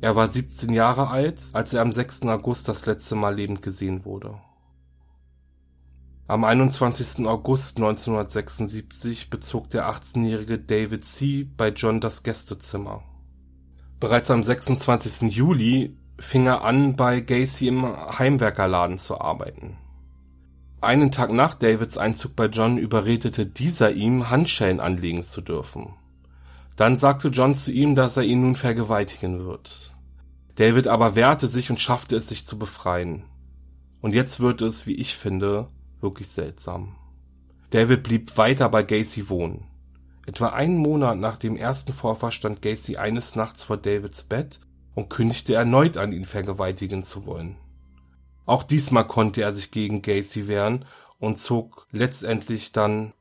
Er 0.00 0.16
war 0.16 0.28
17 0.28 0.72
Jahre 0.72 1.08
alt, 1.08 1.40
als 1.52 1.72
er 1.72 1.82
am 1.82 1.92
6. 1.92 2.22
August 2.22 2.68
das 2.68 2.86
letzte 2.86 3.14
Mal 3.14 3.34
lebend 3.34 3.62
gesehen 3.62 4.04
wurde. 4.04 4.40
Am 6.30 6.44
21. 6.44 7.26
August 7.26 7.78
1976 7.78 9.30
bezog 9.30 9.70
der 9.70 9.88
18-jährige 9.88 10.58
David 10.58 11.02
C. 11.02 11.48
bei 11.56 11.70
John 11.70 12.02
das 12.02 12.22
Gästezimmer. 12.22 13.02
Bereits 13.98 14.30
am 14.30 14.42
26. 14.42 15.34
Juli 15.34 15.96
fing 16.18 16.46
er 16.46 16.64
an, 16.64 16.96
bei 16.96 17.22
Gacy 17.22 17.68
im 17.68 17.82
Heimwerkerladen 18.18 18.98
zu 18.98 19.18
arbeiten. 19.18 19.78
Einen 20.82 21.10
Tag 21.10 21.32
nach 21.32 21.54
Davids 21.54 21.96
Einzug 21.96 22.36
bei 22.36 22.44
John 22.44 22.76
überredete 22.76 23.46
dieser 23.46 23.92
ihm, 23.92 24.28
Handschellen 24.28 24.80
anlegen 24.80 25.22
zu 25.22 25.40
dürfen. 25.40 25.94
Dann 26.76 26.98
sagte 26.98 27.28
John 27.28 27.54
zu 27.54 27.72
ihm, 27.72 27.94
dass 27.94 28.18
er 28.18 28.24
ihn 28.24 28.42
nun 28.42 28.54
vergewaltigen 28.54 29.46
wird. 29.46 29.94
David 30.56 30.88
aber 30.88 31.14
wehrte 31.14 31.48
sich 31.48 31.70
und 31.70 31.80
schaffte 31.80 32.16
es, 32.16 32.28
sich 32.28 32.44
zu 32.44 32.58
befreien. 32.58 33.22
Und 34.02 34.14
jetzt 34.14 34.40
wird 34.40 34.60
es, 34.60 34.86
wie 34.86 34.94
ich 34.94 35.16
finde, 35.16 35.70
wirklich 36.00 36.28
seltsam. 36.28 36.96
David 37.70 38.02
blieb 38.02 38.36
weiter 38.38 38.68
bei 38.68 38.82
Gacy 38.82 39.28
wohnen. 39.28 39.66
Etwa 40.26 40.48
einen 40.48 40.76
Monat 40.76 41.18
nach 41.18 41.36
dem 41.36 41.56
ersten 41.56 41.92
Vorfall 41.92 42.32
stand 42.32 42.62
Gacy 42.62 42.96
eines 42.96 43.34
Nachts 43.34 43.64
vor 43.64 43.76
Davids 43.76 44.24
Bett 44.24 44.60
und 44.94 45.10
kündigte 45.10 45.54
erneut 45.54 45.96
an, 45.96 46.12
ihn 46.12 46.24
vergewaltigen 46.24 47.02
zu 47.02 47.24
wollen. 47.26 47.56
Auch 48.46 48.62
diesmal 48.62 49.06
konnte 49.06 49.42
er 49.42 49.52
sich 49.52 49.70
gegen 49.70 50.02
Gacy 50.02 50.48
wehren 50.48 50.84
und 51.18 51.38
zog 51.38 51.86
letztendlich 51.90 52.72
dann 52.72 53.12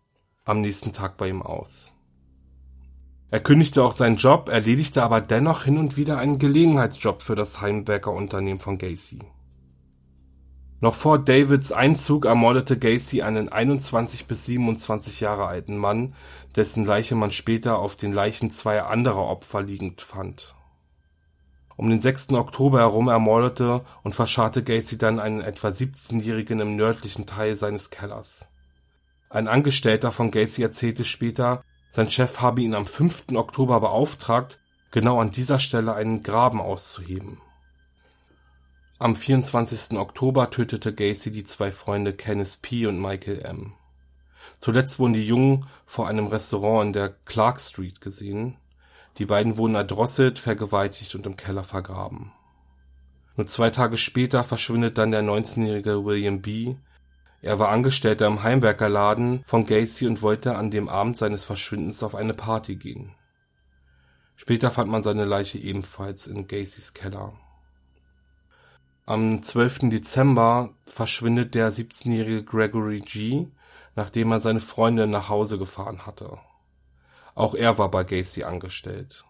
am 0.46 0.62
nächsten 0.62 0.94
Tag 0.94 1.18
bei 1.18 1.30
ihm 1.30 1.42
aus. 1.42 1.94
Er 3.30 3.42
kündigte 3.42 3.84
auch 3.84 3.92
seinen 3.92 4.16
Job, 4.16 4.48
erledigte 4.48 5.04
aber 5.04 5.20
dennoch 5.20 5.64
hin 5.64 5.78
und 5.78 5.98
wieder 5.98 6.18
einen 6.18 6.40
Gelegenheitsjob 6.40 7.22
für 7.22 7.36
das 7.36 7.60
Heimwerkerunternehmen 7.60 8.60
von 8.60 8.78
Gacy. 8.78 9.20
Noch 10.80 10.96
vor 10.96 11.18
Davids 11.20 11.72
Einzug 11.72 12.26
ermordete 12.26 12.78
Gacy 12.78 13.24
einen 13.24 13.50
21 13.50 14.28
bis 14.28 14.46
27 14.46 15.20
Jahre 15.22 15.48
alten 15.48 15.78
Mann, 15.78 16.14
dessen 16.56 16.86
Leiche 16.86 17.16
man 17.16 17.32
später 17.32 17.80
auf 17.80 17.96
den 17.96 18.12
Leichen 18.12 18.52
zweier 18.52 18.88
anderer 18.88 19.26
Opfer 19.28 19.62
liegend 19.62 20.02
fand 20.02 20.56
um 21.78 21.90
den 21.90 22.02
6. 22.02 22.34
Oktober 22.34 22.80
herum 22.80 23.08
ermordete 23.08 23.86
und 24.04 24.16
verscharrte 24.16 24.64
Gacy 24.64 24.98
dann 24.98 25.20
einen 25.20 25.42
etwa 25.42 25.70
17-Jährigen 25.70 26.60
im 26.60 26.76
nördlichen 26.76 27.28
Teil 27.28 27.56
seines 27.56 27.92
Kellers. 27.92 28.48
Ein 29.30 29.48
Angestellter 29.48 30.12
von 30.12 30.32
Gacy 30.32 30.64
erzählte 30.64 31.06
später, 31.06 31.64
sein 31.92 32.10
Chef 32.10 32.42
habe 32.42 32.62
ihn 32.62 32.74
am 32.74 32.86
5. 32.86 33.26
Oktober 33.36 33.80
beauftragt, 33.80 34.60
genau 34.92 35.22
an 35.22 35.32
dieser 35.32 35.60
Stelle 35.60 35.94
einen 35.94 36.24
Graben 36.24 36.60
auszuheben. 36.60 37.40
Am 39.00 39.16
24. 39.16 39.96
Oktober 40.00 40.50
tötete 40.50 40.92
Gacy 40.92 41.30
die 41.30 41.44
zwei 41.44 41.72
Freunde 41.72 42.14
Kenneth 42.14 42.64
P. 42.64 42.88
und 42.88 43.00
Michael 43.00 43.46
M. 43.46 43.74
Zuletzt 44.58 44.98
wurden 44.98 45.14
die 45.14 45.28
Jungen 45.28 45.68
vor 45.86 46.08
einem 46.08 46.26
Restaurant 46.26 46.88
in 46.88 46.94
der 46.94 47.10
Clark 47.26 47.62
Street 47.62 48.02
gesehen. 48.02 48.58
Die 49.20 49.28
beiden 49.28 49.58
wurden 49.58 49.76
erdrosselt, 49.76 50.40
vergewaltigt 50.40 51.14
und 51.14 51.28
im 51.28 51.36
Keller 51.36 51.64
vergraben. 51.64 52.32
Nur 53.36 53.46
zwei 53.46 53.70
Tage 53.70 53.98
später 53.98 54.44
verschwindet 54.44 54.98
dann 54.98 55.12
der 55.12 55.22
19-jährige 55.22 56.04
William 56.04 56.42
B. 56.42 56.78
Er 57.44 57.60
war 57.60 57.70
Angestellter 57.70 58.26
im 58.26 58.42
Heimwerkerladen 58.42 59.44
von 59.46 59.68
Gacy 59.68 60.08
und 60.08 60.24
wollte 60.24 60.56
an 60.56 60.72
dem 60.72 60.90
Abend 60.90 61.18
seines 61.18 61.46
Verschwindens 61.46 62.02
auf 62.02 62.16
eine 62.16 62.34
Party 62.34 62.78
gehen. 62.78 63.14
Später 64.36 64.72
fand 64.72 64.90
man 64.90 65.04
seine 65.04 65.26
Leiche 65.26 65.60
ebenfalls 65.60 66.26
in 66.26 66.48
Gacys 66.48 66.96
Keller. 66.96 67.34
Am 69.10 69.42
12. 69.42 69.90
Dezember 69.90 70.72
verschwindet 70.86 71.56
der 71.56 71.72
17-jährige 71.72 72.44
Gregory 72.44 73.00
G., 73.00 73.48
nachdem 73.96 74.34
er 74.34 74.42
seine 74.42 74.60
Freundin 74.60 75.12
nach 75.12 75.30
Hause 75.30 75.58
gefahren 75.58 76.06
hatte. 76.06 76.40
Auch 77.34 77.56
er 77.56 77.78
war 77.78 77.90
bei 77.90 78.04
Gacy 78.04 78.44
angestellt. 78.44 79.24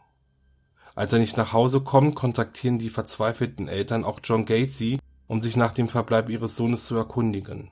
Als 0.95 1.13
er 1.13 1.19
nicht 1.19 1.37
nach 1.37 1.53
Hause 1.53 1.81
kommt, 1.81 2.15
kontaktieren 2.15 2.79
die 2.79 2.89
verzweifelten 2.89 3.67
Eltern 3.67 4.03
auch 4.03 4.19
John 4.23 4.45
Gacy, 4.45 4.97
um 5.27 5.43
sich 5.43 5.55
nach 5.55 5.73
dem 5.73 5.89
Verbleib 5.89 6.29
ihres 6.29 6.55
Sohnes 6.55 6.87
zu 6.87 6.95
erkundigen. 6.95 7.69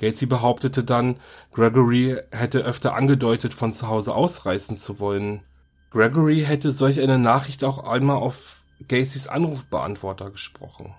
Gacy 0.00 0.26
behauptete 0.26 0.82
dann, 0.82 1.20
Gregory 1.52 2.20
hätte 2.32 2.62
öfter 2.62 2.96
angedeutet, 2.96 3.54
von 3.54 3.72
zu 3.72 3.86
Hause 3.86 4.12
ausreißen 4.12 4.76
zu 4.76 4.98
wollen. 4.98 5.44
Gregory 5.92 6.42
hätte 6.42 6.72
solch 6.72 7.00
eine 7.00 7.20
Nachricht 7.20 7.62
auch 7.62 7.84
einmal 7.84 8.16
auf 8.16 8.64
Gacys 8.88 9.28
Anrufbeantworter 9.28 10.32
gesprochen. 10.32 10.96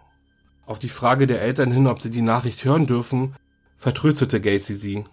Auf 0.65 0.80
die 0.80 0.89
Frage 0.89 1.28
der 1.28 1.41
Eltern 1.41 1.71
hin, 1.71 1.88
ob 1.88 2.02
sie 2.02 2.10
die 2.10 2.21
Nachricht 2.21 2.63
hören 2.63 2.88
dürfen, 2.88 3.36
vertröstete 3.76 4.39
Gacy 4.39 4.76
sie. 4.76 5.04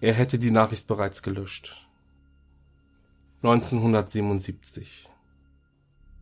Er 0.00 0.14
hätte 0.14 0.38
die 0.38 0.52
Nachricht 0.52 0.86
bereits 0.86 1.22
gelöscht. 1.22 1.86
1977 3.42 5.08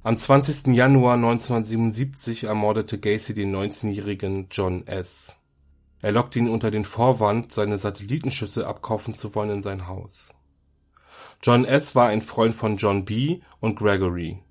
Am 0.02 0.16
20. 0.16 0.68
Januar 0.68 1.14
1977 1.14 2.44
ermordete 2.44 2.98
Gacy 2.98 3.34
den 3.34 3.54
19-jährigen 3.54 4.46
John 4.50 4.86
S. 4.86 5.36
Er 6.00 6.12
lockte 6.12 6.38
ihn 6.38 6.48
unter 6.48 6.70
den 6.70 6.84
Vorwand, 6.84 7.52
seine 7.52 7.76
Satellitenschüssel 7.76 8.64
abkaufen 8.64 9.14
zu 9.14 9.34
wollen, 9.34 9.50
in 9.50 9.62
sein 9.62 9.88
Haus. 9.88 10.30
John 11.42 11.64
S. 11.64 11.94
war 11.94 12.08
ein 12.08 12.22
Freund 12.22 12.54
von 12.54 12.76
John 12.78 13.04
B. 13.04 13.40
und 13.60 13.76
Gregory. 13.76 14.42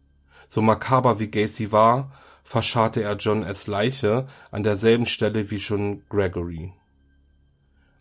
So 0.49 0.61
makaber 0.61 1.19
wie 1.19 1.31
Gacy 1.31 1.71
war, 1.71 2.11
verscharrte 2.47 3.03
er 3.03 3.17
John 3.17 3.43
S. 3.43 3.67
Leiche 3.67 4.25
an 4.51 4.63
derselben 4.63 5.05
Stelle 5.05 5.51
wie 5.51 5.59
schon 5.59 6.03
Gregory. 6.07 6.71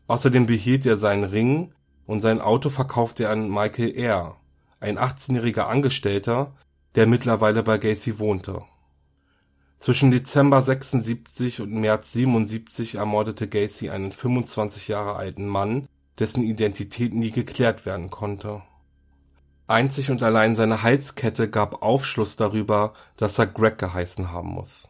Außerdem 0.06 0.46
behielt 0.46 0.86
er 0.86 0.96
seinen 0.96 1.24
Ring 1.24 1.74
und 2.06 2.20
sein 2.20 2.40
Auto 2.40 2.68
verkaufte 2.68 3.24
er 3.24 3.30
an 3.30 3.50
Michael 3.50 3.96
R., 3.96 4.36
ein 4.78 4.98
18-jähriger 4.98 5.62
Angestellter, 5.62 6.54
der 6.94 7.08
mittlerweile 7.08 7.64
bei 7.64 7.78
Gacy 7.78 8.20
wohnte. 8.20 8.62
Zwischen 9.80 10.12
Dezember 10.12 10.62
76 10.62 11.60
und 11.60 11.72
März 11.72 12.12
77 12.12 12.94
ermordete 12.94 13.48
Gacy 13.48 13.90
einen 13.90 14.12
25 14.12 14.86
Jahre 14.86 15.16
alten 15.16 15.48
Mann, 15.48 15.88
dessen 16.20 16.44
Identität 16.44 17.14
nie 17.14 17.32
geklärt 17.32 17.84
werden 17.84 18.10
konnte. 18.10 18.62
Einzig 19.68 20.10
und 20.12 20.22
allein 20.22 20.54
seine 20.54 20.84
Halskette 20.84 21.50
gab 21.50 21.82
Aufschluss 21.82 22.36
darüber, 22.36 22.92
dass 23.16 23.38
er 23.38 23.48
Greg 23.48 23.78
geheißen 23.78 24.30
haben 24.30 24.50
muss. 24.50 24.88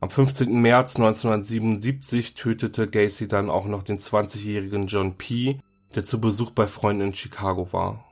Am 0.00 0.10
15. 0.10 0.60
März 0.60 0.96
1977 0.96 2.34
tötete 2.34 2.88
Gacy 2.88 3.28
dann 3.28 3.50
auch 3.50 3.66
noch 3.66 3.84
den 3.84 3.98
20-jährigen 3.98 4.88
John 4.88 5.16
P., 5.16 5.60
der 5.94 6.04
zu 6.04 6.20
Besuch 6.20 6.50
bei 6.50 6.66
Freunden 6.66 7.08
in 7.08 7.14
Chicago 7.14 7.72
war. 7.72 8.04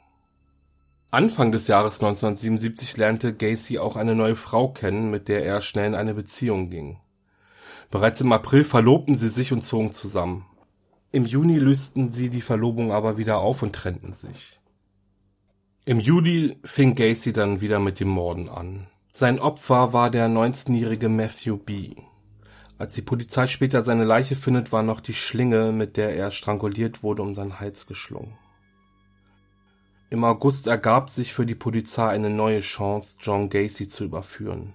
Anfang 1.11 1.51
des 1.51 1.67
Jahres 1.67 2.01
1977 2.01 2.97
lernte 2.97 3.35
Gacy 3.35 3.81
auch 3.81 3.97
eine 3.97 4.15
neue 4.15 4.37
Frau 4.37 4.69
kennen, 4.69 5.11
mit 5.11 5.29
der 5.29 5.45
er 5.45 5.61
schnell 5.61 5.88
in 5.88 5.95
eine 5.97 6.15
Beziehung 6.15 6.71
ging. 6.71 6.99
Bereits 7.91 8.21
im 8.21 8.33
April 8.33 8.65
verlobten 8.65 9.17
sie 9.17 9.29
sich 9.29 9.53
und 9.53 9.62
zogen 9.62 9.93
zusammen. 9.93 10.47
Im 11.11 11.27
Juni 11.27 11.59
lösten 11.59 12.11
sie 12.11 12.31
die 12.31 12.41
Verlobung 12.41 12.93
aber 12.93 13.19
wieder 13.19 13.38
auf 13.38 13.62
und 13.62 13.75
trennten 13.75 14.15
sich. 14.15 14.62
Im 15.85 15.99
Juli 15.99 16.57
fing 16.62 16.95
Gacy 16.95 17.33
dann 17.33 17.61
wieder 17.61 17.81
mit 17.81 17.99
dem 17.99 18.07
Morden 18.07 18.49
an. 18.49 18.87
Sein 19.11 19.40
Opfer 19.40 19.92
war 19.92 20.11
der 20.11 20.29
19-jährige 20.29 21.09
Matthew 21.09 21.57
B. 21.57 21.97
Als 22.79 22.95
die 22.95 23.03
Polizei 23.03 23.49
später 23.49 23.83
seine 23.83 24.05
Leiche 24.05 24.37
findet, 24.37 24.71
war 24.71 24.85
noch 24.85 25.01
die 25.01 25.12
Schlinge, 25.12 25.73
mit 25.73 25.97
der 25.97 26.14
er 26.14 26.31
stranguliert 26.31 27.03
wurde, 27.03 27.23
um 27.23 27.35
seinen 27.35 27.59
Hals 27.59 27.88
geschlungen. 27.88 28.38
Im 30.09 30.23
August 30.23 30.68
ergab 30.68 31.11
sich 31.11 31.35
für 31.35 31.47
die 31.47 31.57
Polizei 31.57 32.07
eine 32.07 32.31
neue 32.31 32.61
Chance, 32.61 33.16
John 33.21 33.49
Gacy 33.49 33.88
zu 33.88 34.05
überführen. 34.05 34.75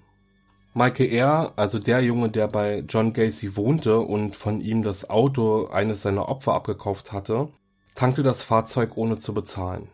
Michael 0.74 1.10
R., 1.10 1.54
also 1.56 1.80
der 1.80 2.02
Junge, 2.02 2.32
der 2.32 2.50
bei 2.50 2.80
John 2.80 3.13
Gacy 3.13 3.56
wohnte 3.56 4.00
und 4.00 4.36
von 4.36 4.60
ihm 4.60 4.84
das 4.84 5.10
Auto 5.10 5.67
eines 5.67 6.02
seiner 6.02 6.28
Opfer 6.28 6.54
abgekauft 6.54 7.13
hatte, 7.13 7.48
tankte 7.96 8.24
das 8.24 8.43
Fahrzeug 8.43 8.98
ohne 8.98 9.17
zu 9.17 9.34
bezahlen. 9.34 9.88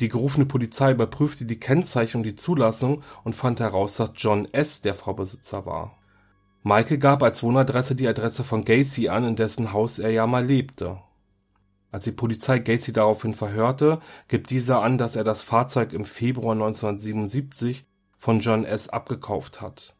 Die 0.00 0.08
gerufene 0.08 0.46
Polizei 0.46 0.92
überprüfte 0.92 1.44
die 1.44 1.60
Kennzeichen 1.60 2.18
und 2.18 2.22
die 2.24 2.34
Zulassung 2.34 3.02
und 3.24 3.34
fand 3.34 3.60
heraus, 3.60 3.96
dass 3.96 4.12
John 4.16 4.46
S. 4.52 4.80
der 4.80 4.94
Vorbesitzer 4.94 5.66
war. 5.66 5.98
Michael 6.64 6.98
gab 6.98 7.22
als 7.22 7.42
Wohnadresse 7.42 7.94
die 7.94 8.06
Adresse 8.06 8.44
von 8.44 8.64
Gacy 8.64 9.08
an, 9.08 9.24
in 9.24 9.36
dessen 9.36 9.72
Haus 9.72 9.98
er 9.98 10.10
ja 10.10 10.26
mal 10.26 10.44
lebte. 10.44 11.00
Als 11.90 12.04
die 12.04 12.12
Polizei 12.12 12.58
Gacy 12.58 12.92
daraufhin 12.92 13.34
verhörte, 13.34 14.00
gibt 14.28 14.50
dieser 14.50 14.80
an, 14.82 14.96
dass 14.96 15.14
er 15.14 15.24
das 15.24 15.42
Fahrzeug 15.42 15.92
im 15.92 16.04
Februar 16.04 16.52
1977 16.52 17.84
von 18.16 18.40
John 18.40 18.64
S. 18.64 18.88
abgekauft 18.88 19.60
hat. 19.60 19.96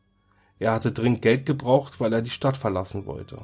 Er 0.59 0.72
hatte 0.72 0.92
dringend 0.92 1.22
Geld 1.22 1.44
gebraucht, 1.44 2.00
weil 2.00 2.12
er 2.12 2.22
die 2.22 2.31
Stadt 2.31 2.57
verlassen 2.57 3.05
wollte. 3.05 3.40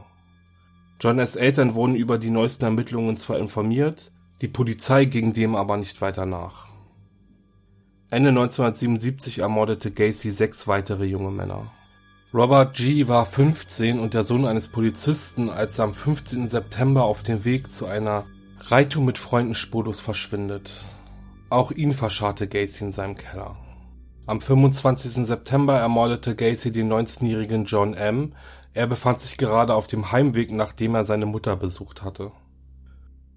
John 1.00 1.18
S. 1.18 1.36
Eltern 1.36 1.74
wurden 1.74 1.96
über 1.96 2.16
die 2.16 2.30
neuesten 2.30 2.64
Ermittlungen 2.64 3.16
zwar 3.16 3.38
informiert, 3.38 4.12
die 4.40 4.48
Polizei 4.48 5.04
ging 5.04 5.32
dem 5.32 5.56
aber 5.56 5.76
nicht 5.76 6.00
weiter 6.00 6.26
nach. 6.26 6.68
Ende 8.10 8.30
1977 8.30 9.40
ermordete 9.40 9.90
Gacy 9.90 10.30
sechs 10.30 10.66
weitere 10.66 11.04
junge 11.04 11.30
Männer. 11.30 11.70
Robert 12.32 12.76
G. 12.76 13.08
war 13.08 13.26
15 13.26 13.98
und 13.98 14.14
der 14.14 14.22
Sohn 14.22 14.46
eines 14.46 14.68
Polizisten, 14.68 15.50
als 15.50 15.78
er 15.78 15.84
am 15.84 15.94
15. 15.94 16.46
September 16.46 17.04
auf 17.04 17.22
dem 17.22 17.44
Weg 17.44 17.70
zu 17.70 17.86
einer 17.86 18.26
Reitung 18.60 19.04
mit 19.04 19.18
Freunden 19.18 19.54
spurlos 19.54 20.00
verschwindet. 20.00 20.72
Auch 21.50 21.70
ihn 21.70 21.94
verscharrte 21.94 22.46
Gacy 22.46 22.84
in 22.84 22.92
seinem 22.92 23.16
Keller. 23.16 23.56
Am 24.26 24.42
25. 24.42 25.26
September 25.26 25.78
ermordete 25.78 26.36
Gacy 26.36 26.70
den 26.70 26.92
19-jährigen 26.92 27.64
John 27.64 27.94
M. 27.94 28.34
Er 28.74 28.86
befand 28.86 29.22
sich 29.22 29.38
gerade 29.38 29.74
auf 29.74 29.86
dem 29.86 30.12
Heimweg, 30.12 30.52
nachdem 30.52 30.94
er 30.94 31.06
seine 31.06 31.24
Mutter 31.24 31.56
besucht 31.56 32.02
hatte. 32.02 32.30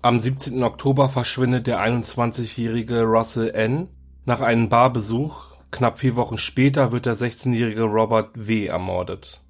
Am 0.04 0.20
17. 0.20 0.64
Oktober 0.64 1.10
verschwindet 1.10 1.68
der 1.68 1.80
21-jährige 1.80 3.04
Russell 3.04 3.52
N. 3.52 3.88
nach 4.26 4.42
einem 4.42 4.68
Barbesuch. 4.68 5.52
Knapp 5.70 6.00
vier 6.00 6.16
Wochen 6.16 6.40
später 6.40 6.92
wird 6.92 7.06
der 7.06 7.16
16-jährige 7.16 7.84
Robert 7.84 8.32
W. 8.34 8.66
ermordet. 8.66 9.44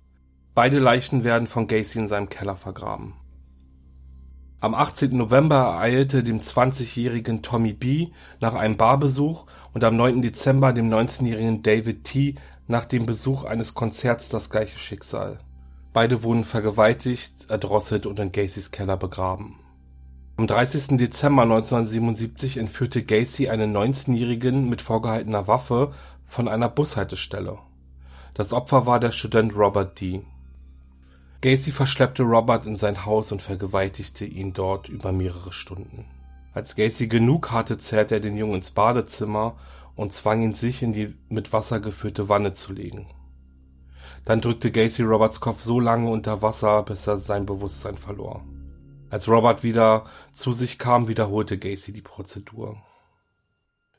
Beide 0.53 0.79
Leichen 0.79 1.23
werden 1.23 1.47
von 1.47 1.67
Gacy 1.67 1.99
in 1.99 2.09
seinem 2.09 2.27
Keller 2.27 2.57
vergraben. 2.57 3.13
Am 4.59 4.75
18. 4.75 5.15
November 5.15 5.55
ereilte 5.55 6.21
dem 6.21 6.39
20-jährigen 6.39 7.43
Tommy 7.43 7.71
B. 7.71 8.09
nach 8.41 8.53
einem 8.53 8.75
Barbesuch 8.75 9.45
und 9.73 9.85
am 9.85 9.95
9. 9.95 10.21
Dezember 10.21 10.73
dem 10.73 10.89
19-jährigen 10.89 11.61
David 11.61 12.03
T. 12.03 12.35
nach 12.67 12.83
dem 12.83 13.05
Besuch 13.05 13.45
eines 13.45 13.73
Konzerts 13.73 14.27
das 14.27 14.49
gleiche 14.49 14.79
Schicksal. 14.79 15.39
Beide 15.93 16.23
wurden 16.23 16.43
vergewaltigt, 16.43 17.49
erdrosselt 17.49 18.05
und 18.05 18.19
in 18.19 18.33
Gacys 18.33 18.71
Keller 18.71 18.97
begraben. 18.97 19.60
Am 20.41 20.47
30. 20.47 20.97
Dezember 20.97 21.43
1977 21.43 22.57
entführte 22.57 23.03
Gacy 23.03 23.49
einen 23.49 23.77
19-Jährigen 23.77 24.67
mit 24.67 24.81
vorgehaltener 24.81 25.47
Waffe 25.47 25.93
von 26.25 26.47
einer 26.47 26.67
Bushaltestelle. 26.67 27.59
Das 28.33 28.51
Opfer 28.51 28.87
war 28.87 28.99
der 28.99 29.11
Student 29.11 29.55
Robert 29.55 30.01
D. 30.01 30.23
Gacy 31.41 31.69
verschleppte 31.69 32.23
Robert 32.23 32.65
in 32.65 32.75
sein 32.75 33.05
Haus 33.05 33.31
und 33.31 33.43
vergewaltigte 33.43 34.25
ihn 34.25 34.51
dort 34.51 34.89
über 34.89 35.11
mehrere 35.11 35.53
Stunden. 35.53 36.05
Als 36.55 36.75
Gacy 36.75 37.05
genug 37.05 37.51
hatte, 37.51 37.77
zerrte 37.77 38.15
er 38.15 38.21
den 38.21 38.35
Jungen 38.35 38.55
ins 38.55 38.71
Badezimmer 38.71 39.57
und 39.95 40.11
zwang 40.11 40.41
ihn, 40.41 40.53
sich 40.53 40.81
in 40.81 40.91
die 40.91 41.13
mit 41.29 41.53
Wasser 41.53 41.79
gefüllte 41.79 42.29
Wanne 42.29 42.53
zu 42.53 42.73
legen. 42.73 43.05
Dann 44.25 44.41
drückte 44.41 44.71
Gacy 44.71 45.03
Roberts 45.03 45.39
Kopf 45.39 45.61
so 45.61 45.79
lange 45.79 46.09
unter 46.09 46.41
Wasser, 46.41 46.81
bis 46.81 47.05
er 47.05 47.19
sein 47.19 47.45
Bewusstsein 47.45 47.93
verlor. 47.93 48.43
Als 49.11 49.27
Robert 49.27 49.61
wieder 49.61 50.05
zu 50.31 50.53
sich 50.53 50.79
kam, 50.79 51.09
wiederholte 51.09 51.57
Gacy 51.57 51.91
die 51.91 52.01
Prozedur. 52.01 52.81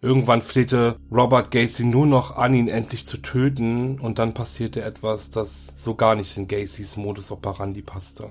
Irgendwann 0.00 0.40
flehte 0.40 0.96
Robert 1.12 1.50
Gacy 1.50 1.84
nur 1.84 2.06
noch 2.06 2.34
an, 2.36 2.54
ihn 2.54 2.66
endlich 2.66 3.06
zu 3.06 3.18
töten, 3.18 4.00
und 4.00 4.18
dann 4.18 4.32
passierte 4.32 4.82
etwas, 4.82 5.28
das 5.28 5.74
so 5.76 5.94
gar 5.94 6.14
nicht 6.14 6.38
in 6.38 6.48
Gacys 6.48 6.96
Modus 6.96 7.30
operandi 7.30 7.82
passte. 7.82 8.30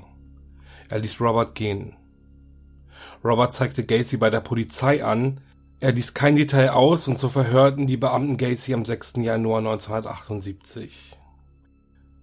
Er 0.89 0.99
ließ 0.99 1.21
Robert 1.21 1.53
gehen. 1.53 1.95
Robert 3.23 3.53
zeigte 3.53 3.85
Gacy 3.85 4.17
bei 4.17 4.31
der 4.31 4.41
Polizei 4.41 5.05
an, 5.05 5.39
er 5.79 5.91
ließ 5.91 6.15
kein 6.15 6.35
Detail 6.35 6.71
aus 6.71 7.07
und 7.07 7.17
so 7.17 7.29
verhörten 7.29 7.85
die 7.85 7.97
Beamten 7.97 8.37
Gacy 8.37 8.73
am 8.73 8.85
6. 8.85 9.13
Januar 9.17 9.59
1978. 9.59 11.20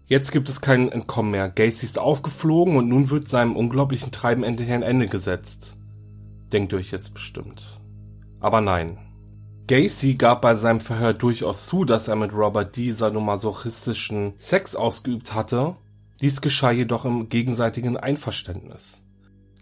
Jetzt 0.08 0.32
gibt 0.32 0.48
es 0.48 0.62
kein 0.62 0.90
Entkommen 0.90 1.32
mehr. 1.32 1.50
Gacy 1.50 1.84
ist 1.84 1.98
aufgeflogen 1.98 2.76
und 2.76 2.88
nun 2.88 3.10
wird 3.10 3.28
seinem 3.28 3.56
unglaublichen 3.56 4.10
Treiben 4.10 4.42
endlich 4.42 4.70
ein 4.70 4.82
Ende 4.82 5.06
gesetzt. 5.06 5.76
Denkt 6.50 6.72
euch 6.72 6.90
jetzt 6.90 7.12
bestimmt. 7.12 7.78
Aber 8.40 8.62
nein. 8.62 8.98
Gacy 9.66 10.14
gab 10.14 10.40
bei 10.40 10.54
seinem 10.54 10.80
Verhör 10.80 11.12
durchaus 11.12 11.66
zu, 11.66 11.84
dass 11.84 12.08
er 12.08 12.16
mit 12.16 12.32
Robert 12.32 12.74
D. 12.74 12.90
sadomasochistischen 12.90 14.32
Sex 14.38 14.74
ausgeübt 14.74 15.34
hatte. 15.34 15.76
Dies 16.22 16.40
geschah 16.40 16.70
jedoch 16.70 17.04
im 17.04 17.28
gegenseitigen 17.28 17.98
Einverständnis. 17.98 19.02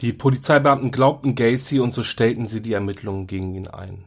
Die 0.01 0.13
Polizeibeamten 0.13 0.93
glaubten 0.93 1.35
Gacy 1.35 1.81
und 1.81 1.93
so 1.93 2.05
stellten 2.05 2.47
sie 2.47 2.63
die 2.63 2.75
Ermittlungen 2.75 3.27
gegen 3.27 3.53
ihn 3.53 3.67
ein. 3.67 4.05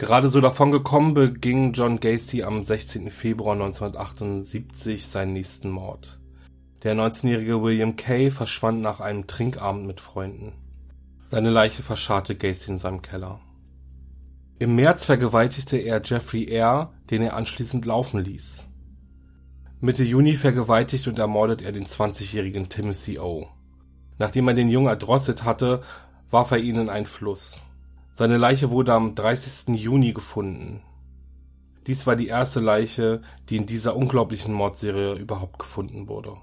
Gerade 0.00 0.30
so 0.30 0.40
davon 0.40 0.72
gekommen 0.72 1.12
beging 1.12 1.74
John 1.74 2.00
Gacy 2.00 2.42
am 2.42 2.64
16. 2.64 3.10
Februar 3.10 3.52
1978 3.52 5.06
seinen 5.06 5.34
nächsten 5.34 5.68
Mord. 5.68 6.18
Der 6.82 6.96
19-jährige 6.96 7.62
William 7.62 7.96
Kay 7.96 8.30
verschwand 8.30 8.80
nach 8.80 9.00
einem 9.00 9.26
Trinkabend 9.26 9.86
mit 9.86 10.00
Freunden. 10.00 10.54
Seine 11.30 11.50
Leiche 11.50 11.82
verscharrte 11.82 12.34
Gacy 12.34 12.70
in 12.70 12.78
seinem 12.78 13.02
Keller. 13.02 13.40
Im 14.58 14.74
März 14.74 15.04
vergewaltigte 15.04 15.76
er 15.76 16.00
Jeffrey 16.02 16.46
R., 16.46 16.94
den 17.10 17.20
er 17.20 17.36
anschließend 17.36 17.84
laufen 17.84 18.24
ließ. 18.24 18.64
Mitte 19.80 20.02
Juni 20.02 20.34
vergewaltigt 20.36 21.08
und 21.08 21.18
ermordet 21.18 21.60
er 21.60 21.72
den 21.72 21.84
20-jährigen 21.84 22.70
Timothy 22.70 23.18
O. 23.18 23.48
Nachdem 24.18 24.48
er 24.48 24.54
den 24.54 24.70
Jungen 24.70 24.88
erdrosselt 24.88 25.44
hatte, 25.44 25.82
warf 26.30 26.52
er 26.52 26.58
ihn 26.58 26.76
in 26.76 26.88
einen 26.88 27.04
Fluss. 27.04 27.60
Seine 28.20 28.36
Leiche 28.36 28.70
wurde 28.70 28.92
am 28.92 29.14
30. 29.14 29.76
Juni 29.80 30.12
gefunden. 30.12 30.82
Dies 31.86 32.06
war 32.06 32.16
die 32.16 32.26
erste 32.26 32.60
Leiche, 32.60 33.22
die 33.48 33.56
in 33.56 33.64
dieser 33.64 33.96
unglaublichen 33.96 34.52
Mordserie 34.52 35.14
überhaupt 35.14 35.58
gefunden 35.58 36.06
wurde. 36.06 36.36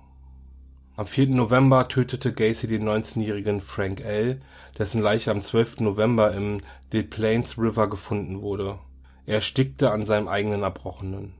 Am 0.95 1.05
4. 1.05 1.27
November 1.27 1.87
tötete 1.87 2.33
Gacy 2.33 2.65
den 2.65 2.89
19-jährigen 2.89 3.61
Frank 3.61 4.01
L., 4.01 4.41
dessen 4.79 5.03
Leiche 5.03 5.29
am 5.29 5.39
12. 5.39 5.81
November 5.81 6.33
im 6.33 6.61
Des 6.91 7.07
Plaines 7.11 7.59
River 7.59 7.87
gefunden 7.87 8.41
wurde. 8.41 8.79
Er 9.27 9.35
erstickte 9.35 9.91
an 9.91 10.03
seinem 10.03 10.27
eigenen 10.27 10.63
Erbrochenen. 10.63 11.35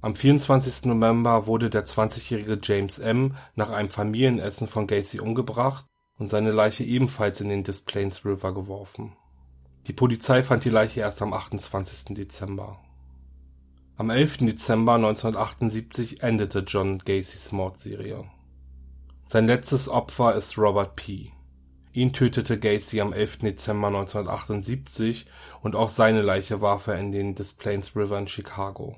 Am 0.00 0.14
24. 0.14 0.86
November 0.86 1.46
wurde 1.46 1.68
der 1.68 1.84
20-jährige 1.84 2.60
James 2.62 2.98
M. 2.98 3.34
nach 3.56 3.72
einem 3.72 3.90
Familienessen 3.90 4.68
von 4.68 4.86
Gacy 4.86 5.20
umgebracht 5.20 5.84
und 6.18 6.28
seine 6.28 6.50
Leiche 6.50 6.84
ebenfalls 6.84 7.42
in 7.42 7.50
den 7.50 7.62
Des 7.62 7.82
Plaines 7.82 8.24
River 8.24 8.54
geworfen. 8.54 9.17
Die 9.88 9.94
Polizei 9.94 10.42
fand 10.42 10.66
die 10.66 10.70
Leiche 10.70 11.00
erst 11.00 11.22
am 11.22 11.32
28. 11.32 12.14
Dezember. 12.14 12.78
Am 13.96 14.10
11. 14.10 14.36
Dezember 14.36 14.96
1978 14.96 16.22
endete 16.22 16.58
John 16.58 16.98
Gacys 16.98 17.52
Mordserie. 17.52 18.26
Sein 19.28 19.46
letztes 19.46 19.88
Opfer 19.88 20.34
ist 20.34 20.58
Robert 20.58 20.94
P. 20.94 21.32
Ihn 21.94 22.12
tötete 22.12 22.58
Gacy 22.58 23.00
am 23.00 23.14
11. 23.14 23.38
Dezember 23.38 23.86
1978 23.86 25.24
und 25.62 25.74
auch 25.74 25.88
seine 25.88 26.20
Leiche 26.20 26.60
warf 26.60 26.86
er 26.88 26.98
in 26.98 27.10
den 27.10 27.34
Des 27.34 27.54
Plaines 27.54 27.96
River 27.96 28.18
in 28.18 28.28
Chicago. 28.28 28.94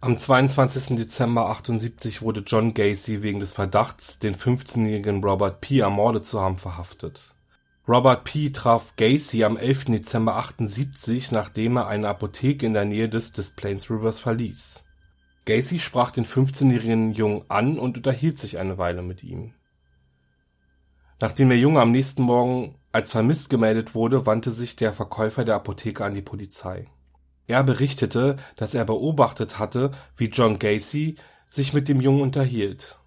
Am 0.00 0.16
22. 0.16 0.96
Dezember 0.96 1.48
78 1.48 2.22
wurde 2.22 2.44
John 2.46 2.72
Gacy 2.72 3.22
wegen 3.22 3.40
des 3.40 3.52
Verdachts, 3.52 4.20
den 4.20 4.36
15-jährigen 4.36 5.24
Robert 5.24 5.60
P. 5.60 5.80
ermordet 5.80 6.24
zu 6.24 6.40
haben, 6.40 6.56
verhaftet. 6.56 7.31
Robert 7.92 8.24
P. 8.24 8.48
traf 8.48 8.96
Gacy 8.96 9.44
am 9.44 9.58
11. 9.58 9.84
Dezember 9.84 10.36
78, 10.36 11.30
nachdem 11.30 11.76
er 11.76 11.88
eine 11.88 12.08
Apotheke 12.08 12.64
in 12.64 12.72
der 12.72 12.86
Nähe 12.86 13.10
des 13.10 13.32
Des 13.32 13.50
Plaines 13.50 13.90
Rivers 13.90 14.18
verließ. 14.18 14.82
Gacy 15.44 15.78
sprach 15.78 16.10
den 16.10 16.24
15-jährigen 16.24 17.12
Jungen 17.12 17.44
an 17.48 17.78
und 17.78 17.98
unterhielt 17.98 18.38
sich 18.38 18.58
eine 18.58 18.78
Weile 18.78 19.02
mit 19.02 19.22
ihm. 19.22 19.52
Nachdem 21.20 21.50
der 21.50 21.58
Junge 21.58 21.82
am 21.82 21.90
nächsten 21.90 22.22
Morgen 22.22 22.76
als 22.92 23.10
vermisst 23.10 23.50
gemeldet 23.50 23.94
wurde, 23.94 24.24
wandte 24.24 24.52
sich 24.52 24.74
der 24.74 24.94
Verkäufer 24.94 25.44
der 25.44 25.56
Apotheke 25.56 26.02
an 26.02 26.14
die 26.14 26.22
Polizei. 26.22 26.86
Er 27.46 27.62
berichtete, 27.62 28.36
dass 28.56 28.72
er 28.72 28.86
beobachtet 28.86 29.58
hatte, 29.58 29.90
wie 30.16 30.30
John 30.30 30.58
Gacy 30.58 31.16
sich 31.46 31.74
mit 31.74 31.88
dem 31.88 32.00
Jungen 32.00 32.22
unterhielt. 32.22 32.98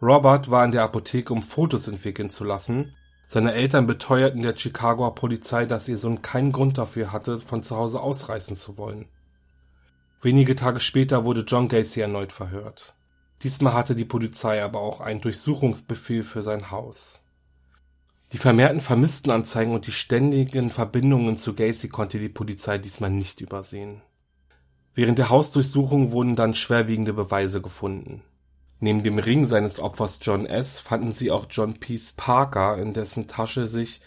Robert 0.00 0.50
war 0.50 0.64
in 0.64 0.72
der 0.72 0.84
Apotheke, 0.84 1.30
um 1.30 1.42
Fotos 1.42 1.88
entwickeln 1.88 2.30
zu 2.30 2.44
lassen. 2.44 2.94
Seine 3.32 3.54
Eltern 3.54 3.86
beteuerten 3.86 4.42
der 4.42 4.56
Chicagoer 4.56 5.14
Polizei, 5.14 5.64
dass 5.64 5.86
ihr 5.86 5.96
Sohn 5.96 6.20
keinen 6.20 6.50
Grund 6.50 6.78
dafür 6.78 7.12
hatte, 7.12 7.38
von 7.38 7.62
zu 7.62 7.76
Hause 7.76 8.00
ausreißen 8.00 8.56
zu 8.56 8.76
wollen. 8.76 9.06
Wenige 10.20 10.56
Tage 10.56 10.80
später 10.80 11.24
wurde 11.24 11.44
John 11.46 11.68
Gacy 11.68 12.00
erneut 12.00 12.32
verhört. 12.32 12.96
Diesmal 13.44 13.74
hatte 13.74 13.94
die 13.94 14.04
Polizei 14.04 14.60
aber 14.60 14.80
auch 14.80 15.00
einen 15.00 15.20
Durchsuchungsbefehl 15.20 16.24
für 16.24 16.42
sein 16.42 16.72
Haus. 16.72 17.22
Die 18.32 18.38
vermehrten 18.38 18.80
Vermisstenanzeigen 18.80 19.74
und 19.74 19.86
die 19.86 19.92
ständigen 19.92 20.68
Verbindungen 20.68 21.36
zu 21.36 21.54
Gacy 21.54 21.88
konnte 21.88 22.18
die 22.18 22.30
Polizei 22.30 22.78
diesmal 22.78 23.10
nicht 23.10 23.40
übersehen. 23.40 24.02
Während 24.92 25.18
der 25.18 25.30
Hausdurchsuchung 25.30 26.10
wurden 26.10 26.34
dann 26.34 26.52
schwerwiegende 26.52 27.12
Beweise 27.12 27.62
gefunden. 27.62 28.24
Neben 28.80 29.02
dem 29.02 29.18
Ring 29.18 29.46
seines 29.46 29.78
Opfers 29.78 30.18
John 30.22 30.46
S. 30.46 30.80
fanden 30.80 31.12
sie 31.12 31.30
auch 31.30 31.46
John 31.50 31.74
Peace 31.78 32.12
Parker, 32.16 32.78
in 32.78 32.94
dessen 32.94 33.28
Tasche 33.28 33.66
sich 33.66 34.00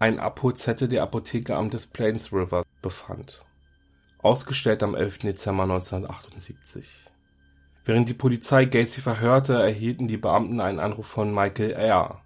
ein 0.00 0.18
Abholzettel 0.18 0.88
der 0.88 1.02
Apotheke 1.02 1.56
am 1.56 1.70
Des 1.70 1.86
Plains 1.86 2.32
River 2.32 2.64
befand 2.82 3.44
ausgestellt 4.24 4.82
am 4.82 4.94
11. 4.94 5.18
Dezember 5.18 5.64
1978. 5.64 6.86
Während 7.84 8.08
die 8.08 8.14
Polizei 8.14 8.64
Gacy 8.64 9.02
verhörte, 9.02 9.54
erhielten 9.54 10.08
die 10.08 10.16
Beamten 10.16 10.60
einen 10.60 10.80
Anruf 10.80 11.06
von 11.06 11.32
Michael 11.32 11.72
R. 11.72 12.22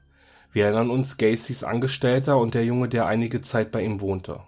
Wir 0.52 0.66
erinnern 0.66 0.90
uns 0.90 1.16
Gacys 1.16 1.64
Angestellter 1.64 2.38
und 2.38 2.54
der 2.54 2.64
Junge, 2.64 2.88
der 2.88 3.06
einige 3.06 3.40
Zeit 3.40 3.72
bei 3.72 3.82
ihm 3.82 4.00
wohnte. 4.00 4.40